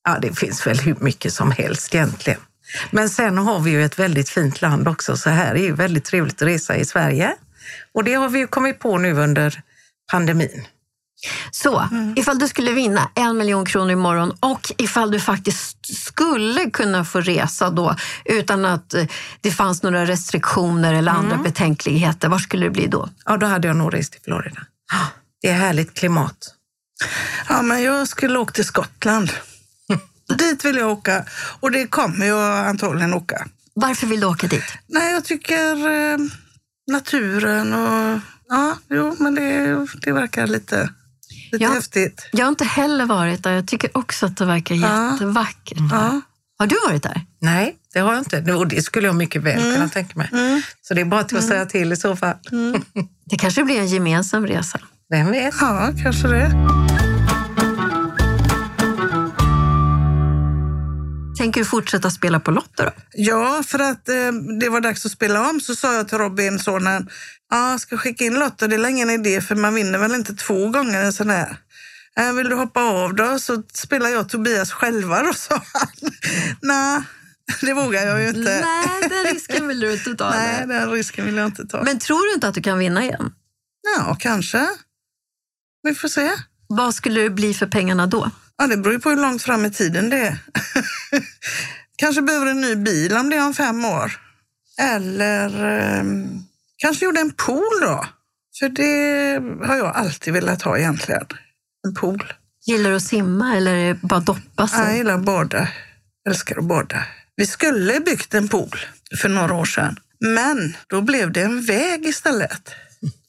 Ja, 0.03 0.19
det 0.21 0.39
finns 0.39 0.67
väl 0.67 0.79
hur 0.79 0.95
mycket 0.99 1.33
som 1.33 1.51
helst 1.51 1.95
egentligen. 1.95 2.39
Men 2.91 3.09
sen 3.09 3.37
har 3.37 3.59
vi 3.59 3.71
ju 3.71 3.85
ett 3.85 3.99
väldigt 3.99 4.29
fint 4.29 4.61
land 4.61 4.87
också, 4.87 5.17
så 5.17 5.29
här 5.29 5.55
är 5.55 5.63
ju 5.63 5.73
väldigt 5.73 6.05
trevligt 6.05 6.41
att 6.41 6.47
resa 6.47 6.75
i 6.75 6.85
Sverige. 6.85 7.35
Och 7.93 8.03
det 8.03 8.13
har 8.13 8.29
vi 8.29 8.39
ju 8.39 8.47
kommit 8.47 8.79
på 8.79 8.97
nu 8.97 9.13
under 9.13 9.61
pandemin. 10.11 10.67
Så, 11.51 11.89
ifall 12.15 12.39
du 12.39 12.47
skulle 12.47 12.71
vinna 12.71 13.09
en 13.15 13.37
miljon 13.37 13.65
kronor 13.65 13.91
imorgon 13.91 14.31
och 14.39 14.71
ifall 14.77 15.11
du 15.11 15.19
faktiskt 15.19 15.95
skulle 15.97 16.69
kunna 16.69 17.05
få 17.05 17.21
resa 17.21 17.69
då 17.69 17.95
utan 18.25 18.65
att 18.65 18.93
eh, 18.93 19.05
det 19.41 19.51
fanns 19.51 19.83
några 19.83 20.05
restriktioner 20.05 20.93
eller 20.93 21.11
andra 21.11 21.37
betänkligheter, 21.37 22.29
var 22.29 22.39
skulle 22.39 22.65
det 22.65 22.69
bli 22.69 22.87
då? 22.87 23.09
Ja, 23.25 23.37
då 23.37 23.45
hade 23.45 23.67
jag 23.67 23.77
nog 23.77 23.93
rest 23.93 24.11
till 24.11 24.21
Florida. 24.21 24.61
Det 25.41 25.47
är 25.47 25.53
härligt 25.53 25.93
klimat. 25.93 26.55
Ja, 27.49 27.61
men 27.61 27.83
jag 27.83 28.07
skulle 28.07 28.39
åka 28.39 28.51
till 28.51 28.65
Skottland. 28.65 29.31
Dit 30.37 30.65
vill 30.65 30.75
jag 30.75 30.91
åka 30.91 31.25
och 31.59 31.71
det 31.71 31.87
kommer 31.87 32.25
jag 32.25 32.67
antagligen 32.67 33.13
åka. 33.13 33.47
Varför 33.73 34.07
vill 34.07 34.19
du 34.19 34.25
åka 34.27 34.47
dit? 34.47 34.63
Nej, 34.87 35.13
jag 35.13 35.25
tycker 35.25 35.89
eh, 36.11 36.17
naturen 36.91 37.73
och 37.73 38.19
ja, 38.49 38.77
jo, 38.89 39.15
men 39.19 39.35
det, 39.35 39.87
det 40.01 40.11
verkar 40.11 40.47
lite, 40.47 40.89
lite 41.51 41.63
Ja. 41.63 41.71
häftigt. 41.73 42.29
Jag 42.31 42.45
har 42.45 42.49
inte 42.49 42.65
heller 42.65 43.05
varit 43.05 43.43
där. 43.43 43.51
Jag 43.51 43.67
tycker 43.67 43.97
också 43.97 44.25
att 44.25 44.37
det 44.37 44.45
verkar 44.45 44.75
Ja. 44.75 45.11
jättevackert. 45.13 45.77
Ja. 45.91 46.21
Har 46.59 46.67
du 46.67 46.75
varit 46.87 47.03
där? 47.03 47.21
Nej, 47.41 47.75
det 47.93 47.99
har 47.99 48.13
jag 48.13 48.21
inte. 48.21 48.53
Och 48.53 48.67
det 48.67 48.81
skulle 48.81 49.07
jag 49.07 49.15
mycket 49.15 49.41
väl 49.43 49.73
kunna 49.73 49.89
tänka 49.89 50.13
mig. 50.19 50.29
Så 50.81 50.93
det 50.93 51.01
är 51.01 51.05
bara 51.05 51.23
till 51.23 51.37
att 51.37 51.47
säga 51.47 51.65
till 51.65 51.93
i 51.93 51.95
så 51.95 52.15
fall. 52.15 52.35
Det 53.25 53.37
kanske 53.37 53.63
blir 53.63 53.79
en 53.79 53.87
gemensam 53.87 54.47
resa. 54.47 54.79
Vem 55.09 55.31
vet? 55.31 55.55
ja, 55.61 55.93
kanske 56.03 56.27
det. 56.27 56.51
Tänker 61.41 61.61
du 61.61 61.65
fortsätta 61.65 62.11
spela 62.11 62.39
på 62.39 62.51
Lotto 62.51 62.83
då? 62.83 62.91
Ja, 63.13 63.63
för 63.67 63.79
att 63.79 64.09
eh, 64.09 64.31
det 64.59 64.69
var 64.69 64.81
dags 64.81 65.05
att 65.05 65.11
spela 65.11 65.49
om 65.49 65.59
så 65.59 65.75
sa 65.75 65.93
jag 65.93 66.07
till 66.07 66.17
Robin, 66.17 66.59
sonen, 66.59 67.09
ja, 67.51 67.77
ska 67.79 67.97
skicka 67.97 68.23
in 68.23 68.33
Lotta, 68.33 68.67
det 68.67 68.75
är 68.75 68.87
ingen 68.87 69.09
idé 69.09 69.41
för 69.41 69.55
man 69.55 69.73
vinner 69.73 69.99
väl 69.99 70.15
inte 70.15 70.33
två 70.33 70.69
gånger 70.69 71.03
en 71.03 71.13
sån 71.13 71.29
här. 71.29 71.57
Äh, 72.19 72.33
vill 72.33 72.49
du 72.49 72.55
hoppa 72.55 72.81
av 72.81 73.15
då 73.15 73.39
så 73.39 73.63
spelar 73.73 74.09
jag 74.09 74.29
Tobias 74.29 74.71
själva 74.71 75.23
då, 75.23 75.33
sa 75.35 75.61
han. 75.73 76.11
Nej, 76.61 77.01
det 77.61 77.73
vågar 77.73 78.05
jag 78.05 78.21
ju 78.21 78.27
inte. 78.27 78.61
Nej, 78.65 79.09
den 79.09 79.33
risken 79.33 79.67
vill 79.67 79.79
du 79.79 79.93
inte 79.93 80.15
ta. 80.15 80.29
Nej, 80.35 80.67
den 80.67 80.91
risken 80.91 81.25
vill 81.25 81.35
jag 81.35 81.45
inte 81.45 81.67
ta. 81.67 81.83
Men 81.83 81.99
tror 81.99 82.27
du 82.27 82.33
inte 82.33 82.47
att 82.47 82.55
du 82.55 82.61
kan 82.61 82.79
vinna 82.79 83.03
igen? 83.03 83.33
Ja, 83.97 84.17
kanske. 84.19 84.67
Vi 85.83 85.95
får 85.95 86.07
se. 86.07 86.31
Vad 86.67 86.95
skulle 86.95 87.21
det 87.21 87.29
bli 87.29 87.53
för 87.53 87.67
pengarna 87.67 88.07
då? 88.07 88.31
Ja, 88.61 88.67
det 88.67 88.77
beror 88.77 88.93
ju 88.93 88.99
på 88.99 89.09
hur 89.09 89.17
långt 89.17 89.41
fram 89.41 89.65
i 89.65 89.71
tiden 89.71 90.09
det 90.09 90.17
är. 90.17 90.37
kanske 91.95 92.21
behöver 92.21 92.45
en 92.45 92.61
ny 92.61 92.75
bil 92.75 93.17
om 93.17 93.29
det 93.29 93.35
är 93.35 93.45
om 93.45 93.53
fem 93.53 93.85
år. 93.85 94.11
Eller 94.81 95.65
eh, 95.65 96.03
kanske 96.77 97.05
gjorde 97.05 97.19
en 97.19 97.31
pool 97.31 97.79
då. 97.81 98.05
För 98.59 98.69
det 98.69 99.65
har 99.67 99.75
jag 99.75 99.95
alltid 99.95 100.33
velat 100.33 100.61
ha 100.61 100.77
egentligen. 100.77 101.25
En 101.87 101.93
pool. 101.93 102.33
Gillar 102.65 102.89
du 102.89 102.95
att 102.95 103.03
simma 103.03 103.55
eller 103.57 103.93
bara 103.93 104.19
doppa 104.19 104.67
sig? 104.67 104.79
Jag 104.79 104.97
gillar 104.97 105.13
att 105.13 105.25
bada. 105.25 105.67
Älskar 106.29 106.57
att 106.57 106.63
bada. 106.63 107.03
Vi 107.35 107.45
skulle 107.45 107.99
byggt 107.99 108.33
en 108.33 108.47
pool 108.47 108.79
för 109.21 109.29
några 109.29 109.53
år 109.53 109.65
sedan. 109.65 109.99
Men 110.19 110.77
då 110.87 111.01
blev 111.01 111.31
det 111.31 111.41
en 111.41 111.61
väg 111.61 112.05
istället. 112.05 112.69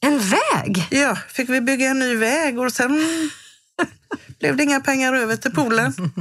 En 0.01 0.19
väg? 0.19 0.87
Ja, 0.89 1.17
fick 1.27 1.49
vi 1.49 1.61
bygga 1.61 1.89
en 1.89 1.99
ny 1.99 2.15
väg 2.15 2.59
och 2.59 2.73
sen 2.73 3.05
blev 4.39 4.55
det 4.57 4.63
inga 4.63 4.79
pengar 4.79 5.13
över 5.13 5.35
till 5.35 5.51
poolen. 5.51 5.93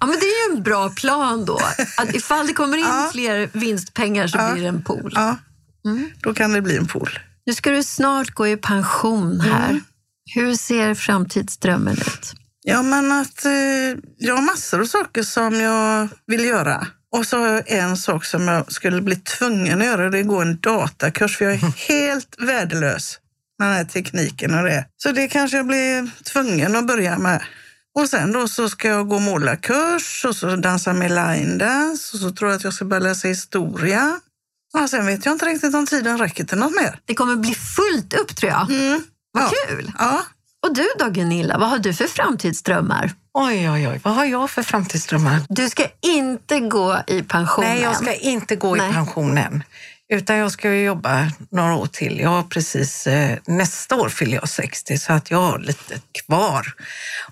Ja, 0.00 0.06
men 0.06 0.16
det 0.20 0.26
är 0.26 0.50
ju 0.50 0.56
en 0.56 0.62
bra 0.62 0.90
plan 0.90 1.44
då. 1.44 1.60
Att 1.96 2.14
ifall 2.14 2.46
det 2.46 2.52
kommer 2.52 2.76
in 2.76 2.84
Ja. 2.88 3.08
fler 3.12 3.48
vinstpengar 3.52 4.26
så 4.26 4.38
Ja. 4.38 4.52
blir 4.52 4.62
det 4.62 4.68
en 4.68 4.82
pool. 4.84 5.12
Ja, 5.14 5.36
då 6.22 6.34
kan 6.34 6.52
det 6.52 6.62
bli 6.62 6.76
en 6.76 6.86
pool. 6.86 7.18
Nu 7.46 7.54
ska 7.54 7.70
du 7.70 7.82
snart 7.82 8.30
gå 8.30 8.48
i 8.48 8.56
pension 8.56 9.40
här. 9.40 9.68
Mm. 9.70 9.80
Hur 10.34 10.54
ser 10.54 10.94
framtidsdrömmen 10.94 11.92
ut? 11.94 12.32
Ja, 12.62 12.82
men 12.82 13.12
att 13.12 13.44
eh, 13.44 13.52
jag 14.18 14.34
har 14.34 14.42
massor 14.42 14.80
av 14.80 14.84
saker 14.86 15.22
som 15.22 15.60
jag 15.60 16.08
vill 16.26 16.44
göra. 16.44 16.86
Och 17.16 17.26
så 17.26 17.62
en 17.66 17.96
sak 17.96 18.24
som 18.24 18.48
jag 18.48 18.72
skulle 18.72 19.02
bli 19.02 19.16
tvungen 19.16 19.80
att 19.80 19.86
göra, 19.86 20.10
det 20.10 20.18
är 20.18 20.22
att 20.22 20.28
gå 20.28 20.40
en 20.40 20.60
datakurs, 20.60 21.36
för 21.38 21.44
jag 21.44 21.54
är 21.54 21.88
helt 21.88 22.36
värdelös 22.38 23.18
den 23.62 23.72
här 23.72 23.84
tekniken 23.84 24.54
och 24.54 24.64
det. 24.64 24.86
Så 24.96 25.12
det 25.12 25.28
kanske 25.28 25.56
jag 25.56 25.66
blir 25.66 26.10
tvungen 26.24 26.76
att 26.76 26.86
börja 26.86 27.18
med. 27.18 27.42
Och 27.94 28.08
sen 28.08 28.32
då 28.32 28.48
så 28.48 28.68
ska 28.68 28.88
jag 28.88 29.08
gå 29.08 29.18
målarkurs 29.18 30.24
och 30.24 30.36
så 30.36 30.56
dansa 30.56 30.92
med 30.92 31.10
line 31.10 31.58
dance 31.58 32.16
och 32.16 32.20
så 32.20 32.30
tror 32.30 32.50
jag 32.50 32.56
att 32.56 32.64
jag 32.64 32.74
ska 32.74 32.84
börja 32.84 33.02
läsa 33.02 33.28
historia. 33.28 34.20
Ja, 34.72 34.88
sen 34.88 35.06
vet 35.06 35.26
jag 35.26 35.34
inte 35.34 35.46
riktigt 35.46 35.74
om 35.74 35.86
tiden 35.86 36.18
räcker 36.18 36.44
till 36.44 36.58
något 36.58 36.76
mer. 36.76 36.98
Det 37.04 37.14
kommer 37.14 37.36
bli 37.36 37.54
fullt 37.54 38.14
upp 38.14 38.36
tror 38.36 38.52
jag. 38.52 38.70
Mm. 38.70 39.02
Vad 39.32 39.44
ja. 39.44 39.50
kul! 39.68 39.92
Ja. 39.98 40.22
Och 40.66 40.74
du 40.74 40.88
då 40.98 41.10
Gunilla, 41.10 41.58
vad 41.58 41.68
har 41.68 41.78
du 41.78 41.94
för 41.94 42.06
framtidsdrömmar? 42.06 43.12
Oj, 43.34 43.70
oj, 43.70 43.88
oj. 43.88 44.00
Vad 44.04 44.14
har 44.14 44.24
jag 44.24 44.50
för 44.50 44.62
framtidsdrömmar? 44.62 45.40
Du 45.48 45.70
ska 45.70 45.84
inte 46.00 46.60
gå 46.60 46.98
i 47.06 47.22
pension 47.22 47.64
Nej, 47.64 47.82
jag 47.82 47.96
ska 47.96 48.14
inte 48.14 48.56
gå 48.56 48.74
Nej. 48.74 48.90
i 48.90 48.92
pensionen. 48.92 49.62
Utan 50.12 50.36
jag 50.36 50.52
ska 50.52 50.74
ju 50.74 50.84
jobba 50.84 51.30
några 51.50 51.74
år 51.74 51.86
till. 51.86 52.20
Jag 52.20 52.28
har 52.28 52.42
precis, 52.42 53.06
eh, 53.06 53.38
nästa 53.46 53.96
år 53.96 54.08
fyller 54.08 54.34
jag 54.34 54.48
60 54.48 54.98
så 54.98 55.12
att 55.12 55.30
jag 55.30 55.38
har 55.38 55.58
lite 55.58 56.00
kvar. 56.12 56.66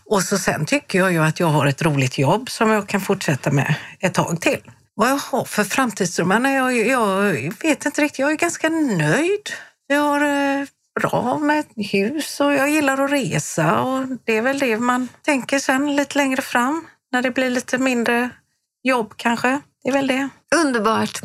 Och 0.05 0.23
så 0.23 0.38
sen 0.38 0.66
tycker 0.66 0.99
jag 0.99 1.12
ju 1.12 1.19
att 1.25 1.40
jag 1.40 1.47
har 1.47 1.66
ett 1.66 1.83
roligt 1.83 2.19
jobb 2.19 2.51
som 2.51 2.71
jag 2.71 2.88
kan 2.88 3.01
fortsätta 3.01 3.51
med 3.51 3.75
ett 4.01 4.14
tag 4.14 4.40
till. 4.40 4.61
Vad 4.95 5.09
jag 5.09 5.16
har 5.16 5.45
för 5.45 5.64
framtidsdrömmar? 5.64 6.51
Jag, 6.51 6.87
jag 6.87 7.33
vet 7.62 7.87
inte 7.87 8.03
riktigt. 8.03 8.19
Jag 8.19 8.31
är 8.31 8.37
ganska 8.37 8.69
nöjd. 8.69 9.51
Jag 9.87 10.01
har 10.01 10.21
eh, 10.21 10.66
bra 11.01 11.38
med 11.38 11.59
ett 11.59 11.93
hus 11.93 12.40
och 12.40 12.53
jag 12.53 12.71
gillar 12.71 13.05
att 13.05 13.11
resa 13.11 13.81
och 13.81 14.07
det 14.25 14.37
är 14.37 14.43
väl 14.43 14.59
det 14.59 14.79
man 14.79 15.09
tänker 15.23 15.59
sen 15.59 15.97
lite 15.97 16.19
längre 16.19 16.43
fram 16.43 16.87
när 17.12 17.23
det 17.23 17.31
blir 17.31 17.51
lite 17.51 17.79
mindre 17.79 18.31
jobb 18.83 19.14
kanske. 19.16 19.61
Det 19.83 19.88
är 19.88 19.93
väl 19.93 20.07
det. 20.07 20.29
Underbart. 20.55 21.21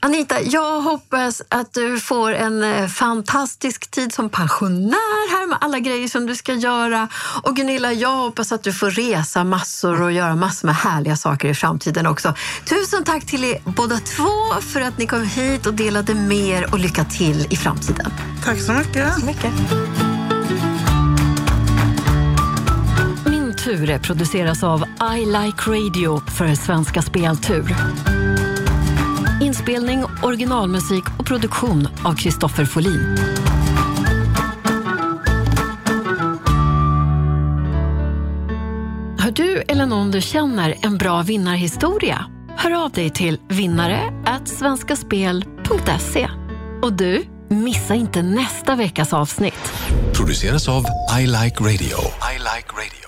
Anita, 0.00 0.40
jag 0.40 0.80
hoppas 0.80 1.42
att 1.48 1.74
du 1.74 2.00
får 2.00 2.32
en 2.32 2.62
eh, 2.62 2.86
fantastisk 2.86 3.90
tid 3.90 4.12
som 4.12 4.30
pensionär 4.30 5.30
här 5.30 5.46
med 5.46 5.58
alla 5.60 5.78
grejer 5.78 6.08
som 6.08 6.26
du 6.26 6.36
ska 6.36 6.52
göra. 6.52 7.08
Och 7.42 7.56
Gunilla, 7.56 7.92
jag 7.92 8.16
hoppas 8.16 8.52
att 8.52 8.62
du 8.62 8.72
får 8.72 8.90
resa 8.90 9.44
massor 9.44 10.02
och 10.02 10.12
göra 10.12 10.36
massor 10.36 10.68
med 10.68 10.76
härliga 10.76 11.16
saker 11.16 11.48
i 11.48 11.54
framtiden 11.54 12.06
också. 12.06 12.34
Tusen 12.68 13.04
tack 13.04 13.26
till 13.26 13.44
er 13.44 13.62
båda 13.64 13.96
två 13.96 14.60
för 14.60 14.80
att 14.80 14.98
ni 14.98 15.06
kom 15.06 15.22
hit 15.22 15.66
och 15.66 15.74
delade 15.74 16.14
med 16.14 16.38
er 16.38 16.72
och 16.72 16.78
lycka 16.78 17.04
till 17.04 17.46
i 17.50 17.56
framtiden. 17.56 18.12
Tack 18.44 18.60
så 18.60 18.72
mycket. 18.72 19.24
Mycket. 19.24 19.52
Min 23.26 23.56
tur 23.56 23.98
produceras 23.98 24.62
av 24.62 24.84
I 25.16 25.24
Like 25.24 25.70
Radio 25.70 26.22
för 26.30 26.54
Svenska 26.54 27.02
Speltur. 27.02 28.15
Inspelning, 29.40 30.04
originalmusik 30.22 31.04
och 31.18 31.26
produktion 31.26 31.88
av 32.04 32.14
Kristoffer 32.14 32.64
Folin. 32.64 33.16
Har 39.18 39.30
du 39.30 39.62
eller 39.68 39.86
någon 39.86 40.10
du 40.10 40.20
känner 40.20 40.74
en 40.82 40.98
bra 40.98 41.22
vinnarhistoria? 41.22 42.26
Hör 42.56 42.84
av 42.84 42.90
dig 42.90 43.10
till 43.10 43.38
vinnare 43.48 44.00
svenskaspel.se. 44.48 46.28
Och 46.82 46.92
du, 46.92 47.24
missa 47.48 47.94
inte 47.94 48.22
nästa 48.22 48.76
veckas 48.76 49.12
avsnitt. 49.12 49.72
produceras 50.12 50.68
av 50.68 50.84
I 51.20 51.26
Like 51.26 51.60
Radio. 51.60 51.98
I 52.34 52.38
like 52.38 52.68
radio. 52.72 53.05